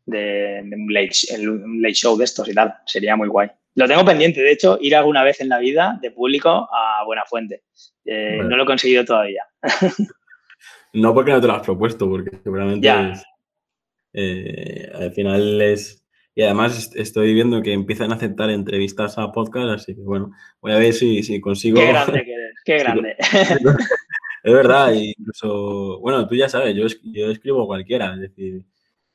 [0.05, 2.73] de, un, late, show de estos y tal.
[2.85, 3.49] Sería muy guay.
[3.75, 7.25] Lo tengo pendiente, de hecho, ir alguna vez en la vida de público a Buena
[7.25, 7.63] Fuente.
[8.05, 9.45] Eh, no lo he conseguido todavía.
[10.93, 12.89] no porque no te lo has propuesto, porque seguramente
[14.13, 15.99] eh, al final es...
[16.35, 20.31] Y además estoy viendo que empiezan a aceptar entrevistas a podcast, así que bueno,
[20.61, 21.79] voy a ver si, si consigo...
[21.79, 23.15] Qué grande que eres, qué grande.
[24.43, 28.65] es verdad, incluso, bueno, tú ya sabes, yo, yo escribo cualquiera, es decir,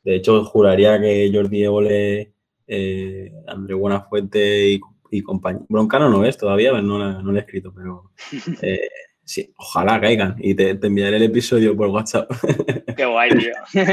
[0.05, 2.33] de hecho, juraría que Jordi Évole,
[2.66, 5.66] eh, André Buenafuente y, y compañía.
[5.68, 8.12] Broncano no es todavía, no, no lo he escrito, pero
[8.62, 8.89] eh,
[9.29, 12.31] sí, ojalá caigan y te, enviaré el episodio por WhatsApp.
[12.97, 13.53] Qué guay, tío.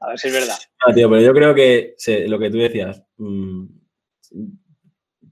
[0.00, 0.56] A ver si es verdad.
[0.94, 1.96] tío, pero yo creo que
[2.28, 3.64] lo que tú decías, mm,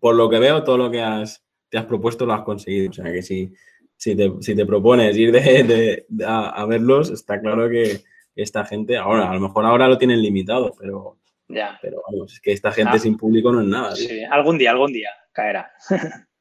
[0.00, 2.90] por lo que veo, todo lo que has, te has propuesto lo has conseguido.
[2.90, 3.52] O sea, que si,
[3.96, 8.02] si, te, propones ir de, a verlos, está claro que
[8.34, 11.78] esta gente, ahora, a lo mejor ahora lo tienen limitado, pero, ya.
[11.80, 12.98] pero vamos, es que esta gente ah.
[12.98, 13.94] sin público no es nada.
[13.94, 15.70] Sí, algún día, algún día caerá.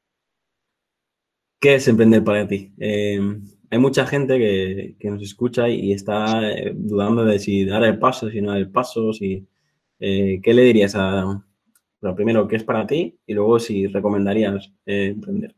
[1.62, 2.72] ¿Qué es emprender para ti?
[2.80, 3.20] Eh,
[3.70, 8.28] hay mucha gente que, nos escucha y está eh, dudando de si dar el paso,
[8.28, 11.40] si no dar el paso, eh, ¿qué le dirías a,
[12.00, 15.54] lo primero, qué es para ti y luego si recomendarías emprender?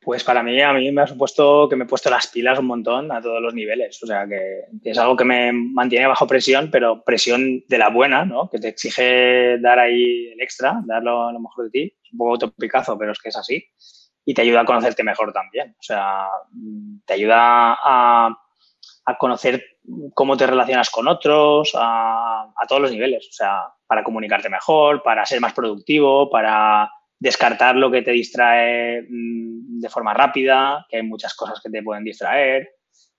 [0.00, 2.66] Pues para mí, a mí me ha supuesto que me he puesto las pilas un
[2.66, 4.00] montón a todos los niveles.
[4.00, 8.24] O sea, que, es algo que me mantiene bajo presión, pero presión de la buena,
[8.24, 8.48] ¿no?
[8.48, 11.94] Que te exige dar ahí el extra, dar lo, mejor de ti.
[12.00, 13.64] Es un poco topicazo, pero es que es así.
[14.28, 15.74] Y te ayuda a conocerte mejor también.
[15.78, 16.26] O sea,
[17.06, 18.38] te ayuda a,
[19.18, 19.64] conocer
[20.12, 23.26] cómo te relacionas con otros a, a todos los niveles.
[23.26, 29.02] O sea, para comunicarte mejor, para ser más productivo, para descartar lo que te distrae
[29.08, 32.68] mm, de forma rápida, que hay muchas cosas que te pueden distraer,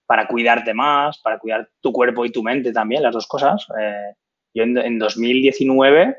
[0.06, 3.66] para cuidarte más, para cuidar tu cuerpo y tu mente también, las dos cosas.
[3.80, 4.14] Eh,
[4.54, 6.18] yo en, 2019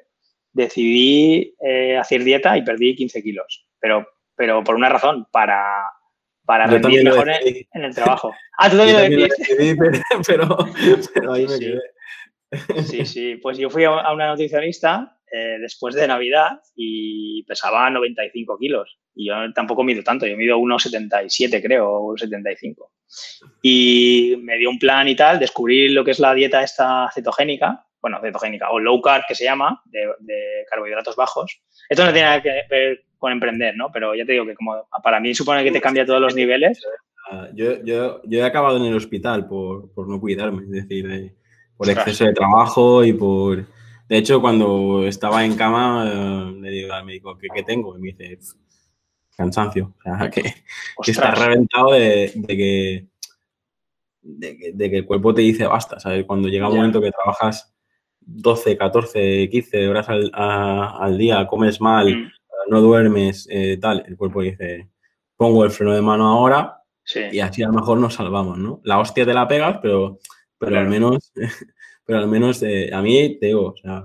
[0.53, 4.07] decidí eh, hacer dieta y perdí 15 kilos, pero,
[4.41, 5.61] pero por una razón, para,
[6.47, 8.35] para rendir mejor en, el trabajo.
[8.57, 9.77] Ah, tú también lo decidí,
[10.27, 10.57] pero,
[11.13, 12.83] pero, ahí me quedé.
[12.85, 18.57] Sí, sí, pues yo fui a una nutricionista eh, después de Navidad y pesaba 95
[18.57, 18.99] kilos.
[19.15, 22.93] Y yo tampoco mido tanto, yo mido 1,77 creo, o 75.
[23.61, 27.85] Y me dio un plan y tal, descubrí lo que es la dieta esta cetogénica,
[28.01, 31.61] bueno, cetogénica, o low carb, que se llama, de, carbohidratos bajos.
[31.91, 33.93] Esto no tiene nada que ver con emprender, ¿no?
[33.93, 36.83] Pero ya te digo que como para mí supone que te cambia todos los niveles.
[37.55, 41.33] Yo, yo, yo he acabado en el hospital por, por no cuidarme, es decir,
[41.77, 43.65] por exceso de trabajo y por...
[44.09, 47.97] De hecho, cuando estaba en cama, eh, le digo al médico, ¿qué, ¿qué, tengo?
[47.97, 48.37] Y me dice,
[49.37, 49.95] cansancio.
[50.01, 53.11] O sea, que, que está reventado de, de que
[54.23, 56.25] de, que el cuerpo te dice basta, ¿sabes?
[56.25, 57.75] Cuando llega un momento que trabajas
[58.21, 62.33] 12, 14, 15 horas al, día, comes mal, mm.
[62.71, 64.89] No duermes, eh, tal, el cuerpo dice,
[65.37, 66.83] pongo el freno de mano ahora
[67.33, 68.81] y así a lo mejor nos salvamos, ¿no?
[68.85, 70.19] La hostia te la pegas, pero,
[70.59, 71.33] pero al menos,
[72.05, 74.05] pero al menos eh, a mí te digo, o sea,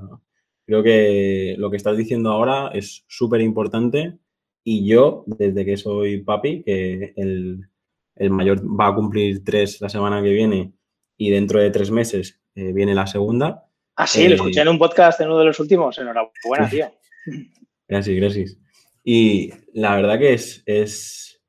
[0.66, 4.18] creo que lo que estás diciendo ahora es súper importante
[4.64, 7.70] y yo, desde que soy papi, que el
[8.16, 10.74] el mayor va a cumplir tres la semana que viene
[11.18, 13.66] y dentro de tres meses eh, viene la segunda.
[13.96, 15.98] Ah, sí, lo escuché en un podcast en uno de los últimos.
[15.98, 16.92] Enhorabuena, tío.
[17.88, 18.58] Gracias, gracias.
[19.04, 21.42] Y la verdad que es, es,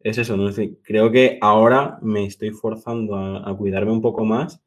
[0.00, 0.50] es eso, ¿no?
[0.82, 4.62] creo que ahora me estoy forzando a, cuidarme un poco más,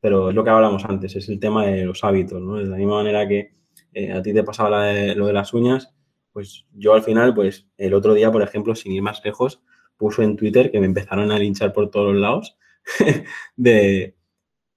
[0.00, 2.56] pero es lo que hablábamos antes, es el tema de los hábitos, ¿no?
[2.56, 3.54] De la misma manera que
[3.92, 5.94] eh, a ti te pasaba lo de las uñas,
[6.32, 9.62] pues yo al final, pues el otro día, por ejemplo, sin ir más lejos,
[9.96, 12.56] puso en Twitter que me empezaron a linchar por todos los lados.
[13.56, 14.16] de,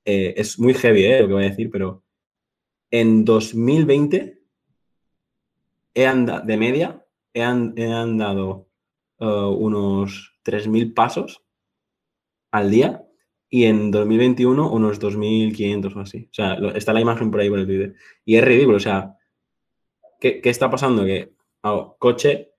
[0.05, 2.03] eh, es muy heavy eh, lo que voy a decir, pero
[2.91, 4.42] en 2020
[5.93, 8.69] he andado, de media, he, andado
[9.19, 11.43] uh, unos 3.000 pasos
[12.51, 13.03] al día
[13.49, 16.27] y en 2021 unos 2.500 o así.
[16.31, 17.95] O sea, está la imagen por ahí por el Twitter.
[18.25, 19.15] Y es ridículo, o sea,
[20.19, 21.03] ¿qué, está pasando?
[21.05, 21.33] Que
[21.99, 22.53] coche,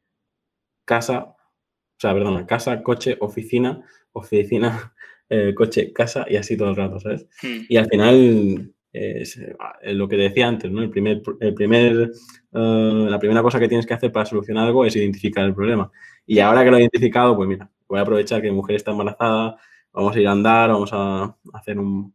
[0.84, 4.94] casa, o sea, perdona, casa, coche, oficina, oficina,
[5.28, 7.26] eh, coche, casa y así todo el rato, ¿sabes?
[7.42, 7.64] Hmm.
[7.68, 10.80] Y al final, es eh, lo que decía antes, ¿no?
[10.80, 12.12] El primer, el primer,
[12.52, 15.90] eh, la primera cosa que tienes que hacer para solucionar algo es identificar el problema.
[16.24, 18.92] Y ahora que lo he identificado, pues mira, voy a aprovechar que mi mujer está
[18.92, 19.56] embarazada,
[19.92, 22.14] vamos a ir a andar, vamos a hacer un,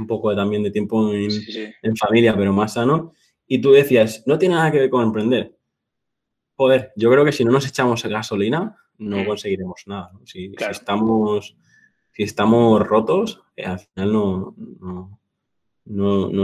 [0.00, 1.30] un poco también de tiempo en,
[1.82, 3.12] en, familia, pero más sano.
[3.46, 5.56] Y tú decías, no tiene nada que ver con emprender.
[6.56, 9.26] Joder, yo creo que si no nos echamos gasolina, no mm.
[9.26, 10.10] conseguiremos nada.
[10.24, 11.56] Si, estamos,
[12.12, 15.19] si estamos rotos, eh, al final no, no,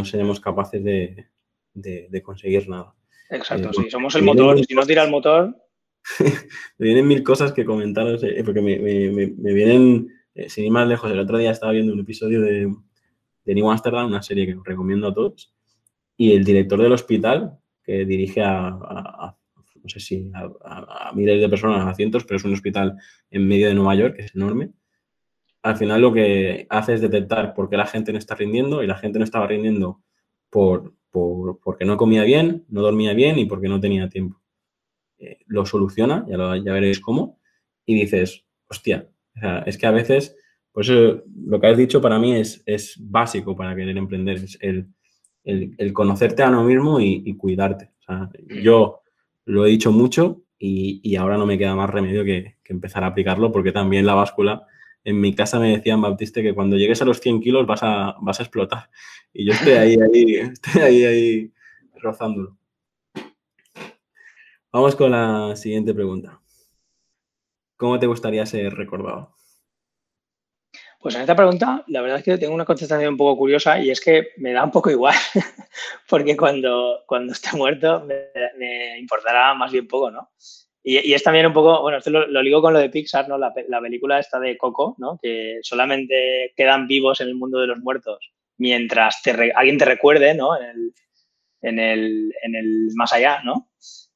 [0.04, 2.94] seremos capaces de, conseguir nada.
[3.30, 5.56] Exacto, eh, si somos el motor, si no tira el motor.
[6.78, 10.08] me vienen mil cosas que comentaros, eh, porque me, vienen,
[10.46, 12.72] sin ir más lejos, el otro día estaba viendo un episodio de,
[13.44, 15.52] de New Amsterdam, una serie que os recomiendo a todos,
[16.16, 19.36] y el director del hospital, que dirige a
[19.86, 22.96] no sé si a, miles de personas, a cientos, pero es un hospital
[23.30, 24.70] en medio de Nueva York, que es enorme.
[25.66, 28.86] Al final lo que hace es detectar por qué la gente no está rindiendo y
[28.86, 30.00] la gente no estaba rindiendo
[30.48, 34.40] por, porque no comía bien, no dormía bien y porque no tenía tiempo.
[35.18, 37.40] Eh, lo soluciona, ya, lo, ya veréis cómo,
[37.84, 39.08] y dices, hostia,
[39.66, 40.36] es que a veces,
[40.70, 44.86] pues lo que has dicho para mí es, es básico para querer emprender, es el,
[45.42, 47.90] el, conocerte a uno mismo y, cuidarte.
[48.62, 49.00] yo
[49.46, 53.50] lo he dicho mucho y, ahora no me queda más remedio que, empezar a aplicarlo
[53.50, 54.64] porque también la báscula,
[55.06, 58.16] en mi casa me decían, Baptiste, que cuando llegues a los 100 kilos vas a,
[58.20, 58.90] vas a explotar.
[59.32, 61.52] Y yo estoy ahí, ahí, estoy ahí, ahí
[61.94, 62.58] rozándolo.
[64.72, 66.40] Vamos con la siguiente pregunta.
[67.76, 69.32] ¿Cómo te gustaría ser recordado?
[70.98, 73.90] Pues en esta pregunta, la verdad es que tengo una contestación un poco curiosa y
[73.90, 75.14] es que me da un poco igual,
[76.08, 80.30] porque cuando, cuando esté muerto me, importará más bien poco, ¿no?
[80.88, 83.36] Y, es también un poco, bueno, esto lo, lo ligo con lo de Pixar, ¿no?
[83.36, 85.18] La, película esta de Coco, ¿no?
[85.20, 89.20] Que solamente quedan vivos en el mundo de los muertos mientras
[89.56, 90.56] alguien te recuerde, ¿no?
[90.56, 90.94] En el,
[91.62, 93.68] en, el, en el más allá, ¿no?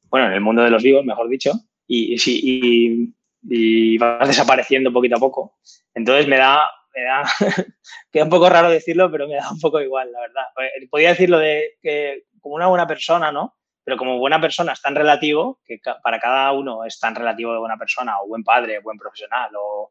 [0.04, 1.50] Bueno, en el mundo de los vivos, mejor dicho.
[1.88, 5.58] Y, y, y vas desapareciendo poquito a poco.
[5.92, 6.62] Entonces me da,
[6.94, 7.24] me da,
[8.12, 10.44] queda un poco raro decirlo, pero me da un poco igual, la verdad.
[10.60, 13.56] Eh, podría decirlo de que como una buena persona, ¿no?
[13.84, 17.58] Pero como buena persona es tan relativo, que para cada uno es tan relativo de
[17.58, 19.90] buena persona, o buen padre, buen profesional, o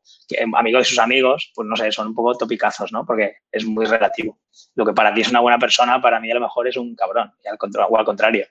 [0.56, 3.06] amigo de sus amigos, pues no sé, son un poco topicazos, ¿no?
[3.06, 4.40] Porque es muy relativo.
[4.76, 6.96] Lo que para ti es una buena persona, para mí a lo mejor es un
[6.96, 7.58] cabrón, y al
[7.90, 8.46] o al contrario.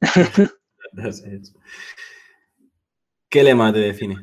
[3.30, 4.16] ¿Qué lema te define?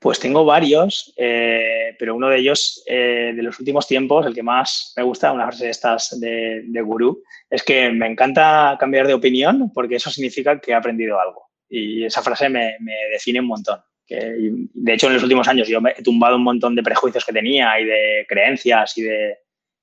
[0.00, 4.42] Pues tengo varios, eh, pero uno de ellos eh, de los últimos tiempos, el que
[4.42, 9.06] más me gusta, una frase de estas de, de gurú, es que me encanta cambiar
[9.06, 11.50] de opinión porque eso significa que he aprendido algo.
[11.68, 12.76] Y esa frase me,
[13.12, 13.78] define un montón.
[14.08, 17.34] de hecho, en los últimos años yo me he tumbado un montón de prejuicios que
[17.34, 19.36] tenía y de creencias y de,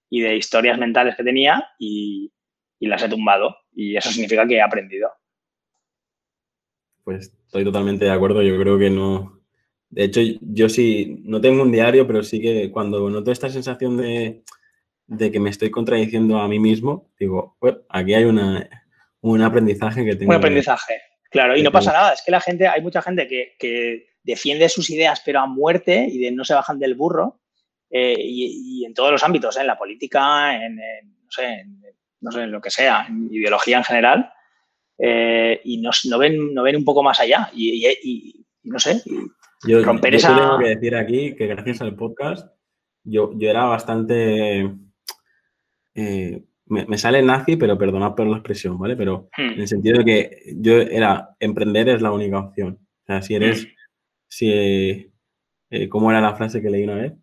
[0.09, 2.33] y de historias mentales que tenía y,
[2.79, 3.55] y las he tumbado.
[3.71, 5.11] Y eso significa que he aprendido.
[7.03, 8.41] Pues estoy totalmente de acuerdo.
[8.41, 9.36] Yo creo que no.
[9.89, 13.97] De hecho, yo sí, no tengo un diario, pero sí que cuando noto esta sensación
[13.97, 14.43] de,
[15.31, 17.57] que me estoy contradiciendo a mí mismo, digo,
[17.89, 18.69] aquí hay una,
[19.21, 20.29] un aprendizaje que tengo.
[20.29, 22.13] Un aprendizaje, claro, y no pasa nada.
[22.13, 26.17] Es que la gente, hay mucha gente que, defiende sus ideas, pero a muerte y
[26.17, 27.39] de, no se bajan del burro.
[27.89, 29.61] Eh, y, en todos los ámbitos, ¿eh?
[29.61, 31.81] en la política, en, no, sé, en,
[32.19, 34.33] no sé, en lo que sea, en ideología en general.
[34.99, 37.49] Eh, y no, ven, no ven un poco más allá.
[37.53, 39.01] Y, no sé,
[39.65, 40.35] yo, romper esa...
[40.35, 42.47] tengo que decir aquí que gracias al podcast
[43.07, 44.69] yo, yo era bastante...
[45.95, 48.95] Eh, me, sale nazi, pero perdonad por la expresión, ¿vale?
[48.95, 49.53] Pero hmm.
[49.53, 52.79] en el sentido de que yo era, emprender es la única opción.
[52.81, 53.69] O sea, si eres, hmm.
[54.27, 54.51] si,
[55.69, 57.13] eh, ¿cómo era la frase que leí una vez?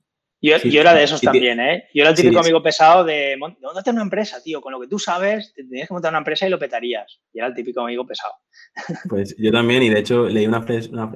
[0.44, 1.84] Yo, era de esos también, ¿eh?
[1.94, 4.98] Yo era el típico amigo pesado de, montate una empresa, tío, con lo que tú
[4.98, 7.18] sabes, tenías que montar una empresa y lo petarías.
[7.32, 8.34] Y era el típico amigo pesado.
[9.08, 10.62] Pues yo también, y de hecho leí una,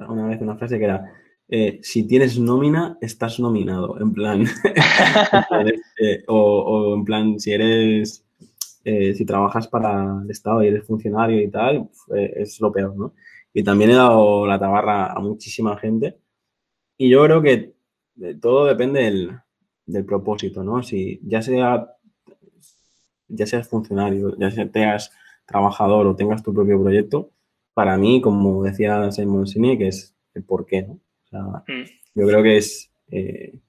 [0.07, 1.05] una, vez una frase que era,
[1.47, 4.45] eh, si tienes nómina, estás nominado, en plan,
[6.01, 8.25] eh, o, en plan, si eres,
[8.83, 11.87] eh, si trabajas para el Estado y eres funcionario y tal,
[12.35, 13.13] es lo peor, ¿no?
[13.53, 16.17] Y también he dado la tabarra a muchísima gente.
[16.97, 17.78] Y yo creo que
[18.41, 19.01] todo depende
[19.85, 20.83] del, propósito, ¿no?
[20.83, 21.87] Si ya sea
[23.27, 25.11] ya seas funcionario, ya seas
[25.45, 27.31] trabajador o tengas tu propio proyecto,
[27.73, 30.93] para mí, como decía Simon Sinek, es el por qué, ¿no?
[30.93, 31.85] O sea, mm.
[32.15, 33.59] yo creo que es, eh,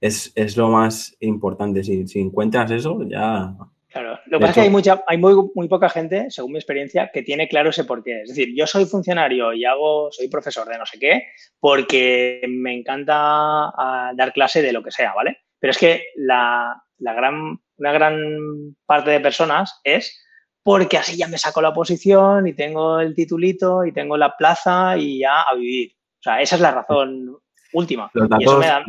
[0.00, 1.82] es, es, lo más importante.
[1.82, 3.56] Si, si encuentras eso, ya
[3.90, 6.58] Claro, lo que pasa es que hay, mucha, hay muy, muy poca gente, según mi
[6.58, 8.22] experiencia, que tiene claro ese porqué.
[8.22, 11.28] Es decir, yo soy funcionario y hago, soy profesor de no sé qué,
[11.58, 15.38] porque me encanta ah, dar clase de lo que sea, ¿vale?
[15.58, 20.22] Pero es que la, gran, una gran parte de personas es
[20.62, 24.98] porque así ya me saco la posición y tengo el titulito y tengo la plaza
[24.98, 25.92] y ya a vivir.
[26.20, 27.38] O sea, esa es la razón
[27.72, 28.10] última.
[28.38, 28.84] y eso me da,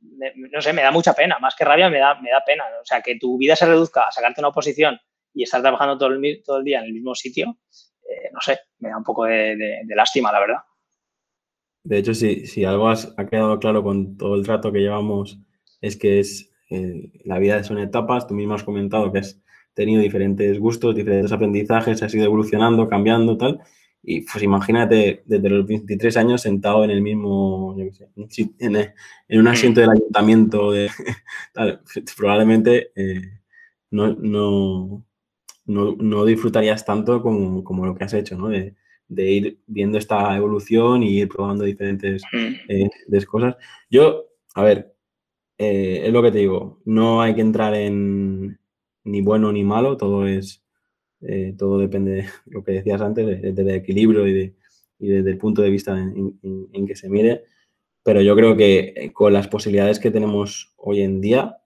[0.00, 2.64] no sé, me da mucha pena, más que rabia me da, me da pena.
[2.80, 4.98] O sea, que tu vida se reduzca a sacarte una oposición
[5.34, 7.58] y estar trabajando todo el, todo el día en el mismo sitio,
[8.08, 10.58] eh, no sé, me da un poco de, lástima, la verdad.
[11.84, 15.38] De hecho, si, algo ha quedado claro con todo el trato que llevamos,
[15.80, 19.40] es que es eh, la vida son etapas, tú mismo has comentado que has
[19.74, 23.60] tenido diferentes gustos, diferentes aprendizajes, has ido evolucionando, cambiando, tal,
[24.02, 27.90] y pues imagínate desde los 23 años sentado en el mismo, en,
[29.38, 29.48] un mm.
[29.48, 30.90] asiento del ayuntamiento, de,
[32.16, 33.40] probablemente eh,
[33.90, 35.04] no, no,
[35.66, 38.48] no, disfrutarías tanto como, lo que has hecho, ¿no?
[38.48, 38.74] De,
[39.10, 42.54] ir viendo esta evolución y ir probando diferentes mm.
[42.68, 43.56] eh, cosas.
[43.90, 44.94] Yo, a ver,
[45.58, 48.60] eh, es lo que te digo, no hay que entrar en
[49.04, 50.62] ni bueno ni malo, todo es
[51.20, 54.54] eh, todo depende de lo que decías antes, del equilibrio y,
[54.98, 57.44] desde el punto de vista en, que se mire.
[58.02, 61.56] Pero yo creo que eh, con las posibilidades que tenemos hoy en día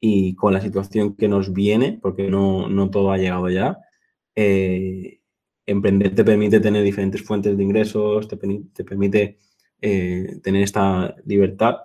[0.00, 3.78] y con la situación que nos viene, porque no, todo ha llegado ya,
[4.36, 5.20] eh,
[5.64, 8.36] emprender te permite tener diferentes fuentes de ingresos, te,
[8.84, 9.38] permite
[9.80, 11.76] tener esta libertad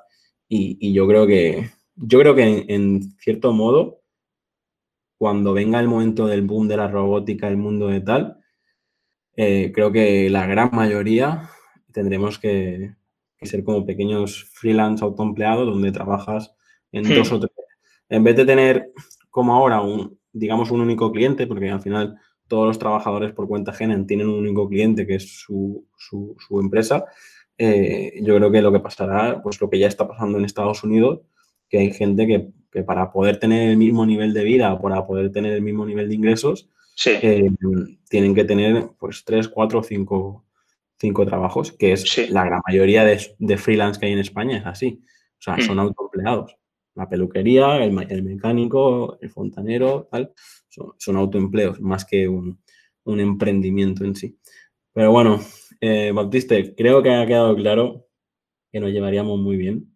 [0.47, 4.00] y, yo creo que yo creo que en cierto modo
[5.21, 8.39] cuando venga el momento del boom de la robótica, el mundo de tal,
[9.35, 11.47] eh, creo que la gran mayoría
[11.91, 12.95] tendremos que,
[13.39, 16.55] ser como pequeños freelance autoempleados donde trabajas
[16.91, 17.15] en hmm.
[17.15, 17.51] dos o tres.
[18.09, 18.93] En vez de tener
[19.29, 22.17] como ahora un, digamos, un único cliente, porque al final
[22.47, 25.85] todos los trabajadores por cuenta ajena tienen un único cliente que es su,
[26.49, 27.05] empresa,
[27.59, 30.83] eh, yo creo que lo que pasará, pues lo que ya está pasando en Estados
[30.83, 31.19] Unidos,
[31.69, 35.05] que hay gente que que para poder tener el mismo nivel de vida o para
[35.05, 36.69] poder tener el mismo nivel de ingresos,
[37.05, 37.49] eh,
[38.09, 40.45] tienen que tener pues tres, cuatro, cinco,
[40.99, 45.01] cinco trabajos, que es la gran mayoría de, freelance que hay en España es así.
[45.39, 45.79] O sea, son mm.
[45.79, 46.55] autoempleados.
[46.93, 47.91] La peluquería, el,
[48.23, 50.33] mecánico, el fontanero, tal,
[50.69, 52.59] son, autoempleos más que un,
[53.05, 54.37] emprendimiento en sí.
[54.93, 55.39] Pero bueno,
[55.79, 58.07] eh, Baptiste, creo que ha quedado claro
[58.71, 59.90] que nos llevaríamos muy bien.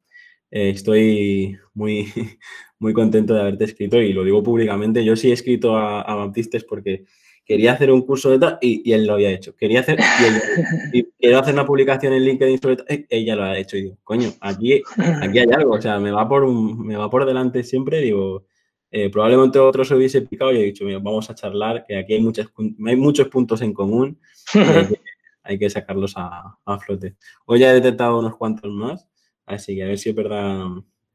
[0.55, 2.07] Eh, estoy muy,
[2.79, 5.03] muy contento de haberte escrito y lo digo públicamente.
[5.03, 7.03] Yo sí he escrito a, a Baptistes porque
[7.43, 9.53] quería hacer un curso de tal y, él lo había hecho.
[9.57, 9.99] Quería hacer,
[10.93, 13.75] y, quiero hacer una publicación en LinkedIn sobre tal, ella lo ha hecho.
[13.75, 14.81] Y digo, coño, aquí,
[15.21, 15.73] aquí hay algo.
[15.73, 17.99] O sea, me va por, me va por delante siempre.
[17.99, 18.45] Digo,
[18.91, 22.13] eh, probablemente otro se hubiese picado y he dicho, mira, vamos a charlar, que aquí
[22.13, 24.21] hay, muchas, hay muchos puntos en común.
[25.43, 27.17] hay, que, sacarlos a, a flote.
[27.45, 29.05] Hoy ya he detectado unos cuantos más.
[29.45, 30.67] Así que a ver si es verdad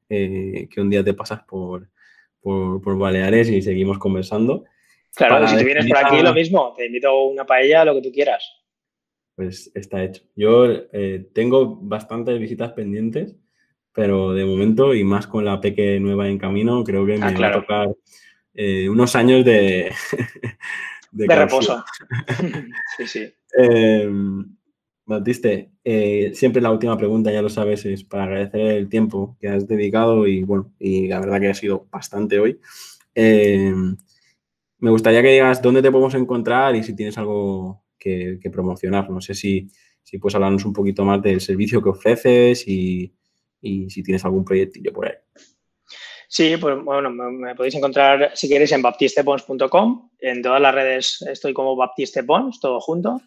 [0.08, 1.88] eh, que un día te pasas por,
[2.40, 4.64] por, Baleares y seguimos conversando.
[5.14, 8.02] Claro, si tú vienes por aquí, lo mismo, te invito a una paella, lo que
[8.02, 8.44] tú quieras.
[9.34, 10.22] Pues está hecho.
[10.36, 13.36] Yo eh, tengo bastantes visitas pendientes,
[13.92, 17.40] pero de momento, y más con la peque nueva en camino, creo que ah, me
[17.40, 17.88] va a tocar
[18.54, 19.92] eh, unos años de,
[21.12, 21.84] de, reposo.
[22.96, 23.34] sí, sí.
[23.52, 24.56] Em,
[25.10, 29.48] Batiste, eh, siempre la última pregunta, ya lo sabes, es para agradecer el tiempo que
[29.48, 32.60] has dedicado y bueno, y la verdad que ha sido bastante hoy.
[33.14, 33.96] Em,
[34.78, 39.10] me gustaría que digas dónde te podemos encontrar y si tienes algo que, promocionar.
[39.10, 39.68] No sé si,
[40.02, 43.12] si, puedes hablarnos un poquito más del servicio que ofreces y,
[43.60, 45.14] y si tienes algún proyectillo por ahí.
[46.32, 50.10] Sí, pues bueno, me, podéis encontrar si queréis en baptistepons.com.
[50.20, 53.20] En todas las redes estoy como baptistepons, todo junto.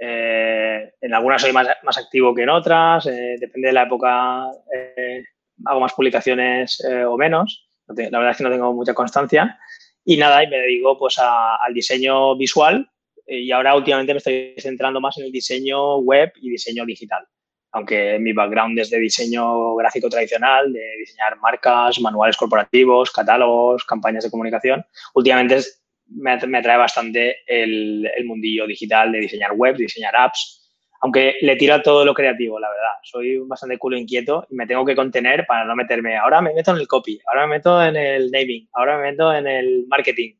[0.00, 5.24] Eh, en algunas soy más, activo que en otras, eh, depende de la época, eh,
[5.64, 7.68] hago más publicaciones o menos.
[7.88, 9.58] la verdad es que no tengo mucha constancia.
[10.04, 12.88] Y nada, y me dedico pues al diseño visual
[13.26, 17.26] y ahora últimamente me estoy centrando más en el diseño web y diseño digital
[17.72, 24.24] aunque mi background es de diseño gráfico tradicional, de diseñar marcas, manuales corporativos, catálogos, campañas
[24.24, 24.84] de comunicación,
[25.14, 25.60] últimamente
[26.08, 30.70] me, atrae bastante el, mundillo digital de diseñar web, diseñar apps,
[31.00, 32.92] aunque le tiro a todo lo creativo, la verdad.
[33.02, 36.16] Soy bastante culo inquieto y me tengo que contener para no meterme.
[36.16, 39.32] Ahora me meto en el copy, ahora me meto en el naming, ahora me meto
[39.32, 40.34] en el marketing,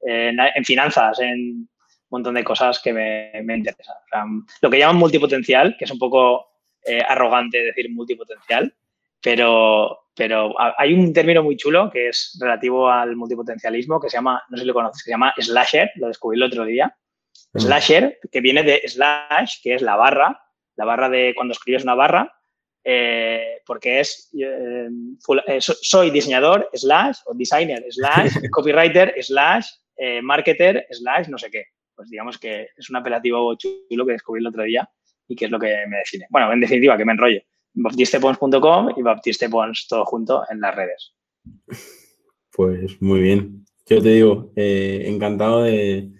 [0.00, 1.68] en, finanzas, en un
[2.08, 3.96] montón de cosas que me, me interesan.
[4.62, 6.48] lo que llaman multipotencial, que es un poco
[6.84, 8.72] eh, arrogante decir multipotencial,
[9.20, 14.42] pero, pero hay un término muy chulo que es relativo al multipotencialismo que se llama,
[14.48, 16.92] no sé si lo conoces, se llama slasher, lo descubrí el otro día.
[17.54, 20.42] Slasher, que viene de slash, que es la barra,
[20.74, 22.34] la barra de cuando escribes una barra,
[22.82, 24.88] eh, porque es eh,
[25.60, 29.68] soy diseñador slash o designer slash copywriter slash
[30.22, 31.64] marketer slash no sé qué.
[31.94, 34.88] Pues digamos que es un apelativo chulo que descubrí el otro día
[35.28, 36.26] y qué es lo que me define.
[36.30, 37.40] Bueno, en definitiva, que me enrollo.
[37.82, 41.14] baptistepons.com y baptistepons todo junto en las redes.
[42.52, 43.64] Pues muy bien.
[43.86, 46.10] Yo te digo, eh, encantado de,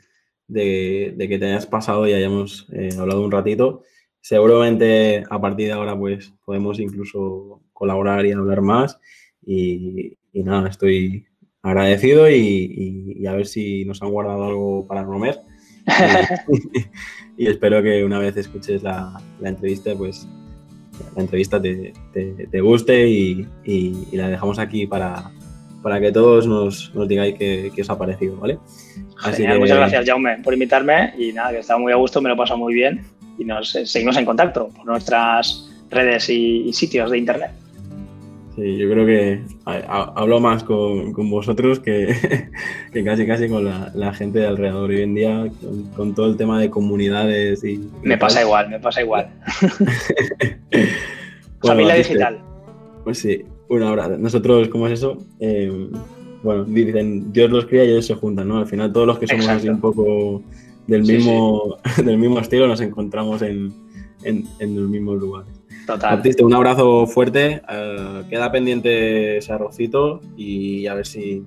[0.49, 3.83] que te hayas pasado y hayamos eh, hablado un ratito.
[4.21, 8.99] Seguramente a partir de ahora pues podemos incluso colaborar y hablar más.
[9.45, 11.27] Y, nada, estoy
[11.63, 15.41] agradecido y, a ver si nos han guardado algo para comer.
[17.37, 20.29] y espero que una vez escuches la, entrevista, pues
[21.15, 23.47] la entrevista te, guste y,
[24.13, 25.31] la dejamos aquí para,
[25.83, 28.59] para que todos nos, digáis qué, os ha parecido, ¿vale?
[29.59, 32.57] Muchas gracias, Jaume, por invitarme y nada, que estaba muy a gusto, me lo paso
[32.57, 33.05] muy bien
[33.39, 37.51] y nos eh, seguimos en contacto por nuestras redes y sitios de internet.
[38.59, 42.13] Sí, yo creo que hablo más con, vosotros que,
[43.05, 44.91] casi casi con la, gente de alrededor.
[44.91, 45.49] Hoy en día,
[45.95, 47.89] con, todo el tema de comunidades y...
[48.03, 49.31] Me pasa igual, me pasa igual.
[51.63, 52.41] Familia digital.
[53.05, 54.09] Pues sí, una hora.
[54.09, 55.25] Nosotros, ¿cómo es eso?
[55.39, 55.89] Eh,
[56.43, 58.59] bueno, dicen, Dios los cría y ellos se juntan, ¿no?
[58.59, 60.43] Al final todos los que somos así un poco
[60.89, 63.73] del mismo, del mismo estilo nos encontramos en,
[64.25, 65.58] en, en los mismos lugares.
[65.89, 66.23] Total.
[66.43, 67.63] un abrazo fuerte.
[67.67, 71.43] Eh, queda pendiente ese arrocito y a ver si,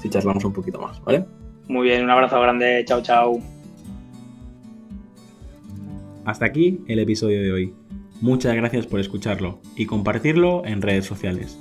[0.00, 1.24] si charlamos un poquito más, ¿vale?
[1.66, 2.84] Muy bien, un abrazo grande.
[2.86, 3.40] Chao, chao.
[6.24, 7.74] Hasta aquí el episodio de hoy.
[8.20, 11.58] Muchas gracias por escucharlo y compartirlo en redes sociales.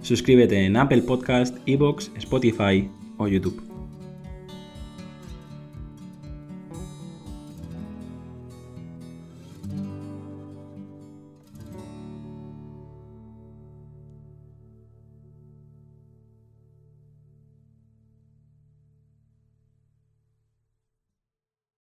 [0.00, 2.88] Suscríbete en Apple Podcast, Evox, Spotify
[3.18, 3.67] o YouTube.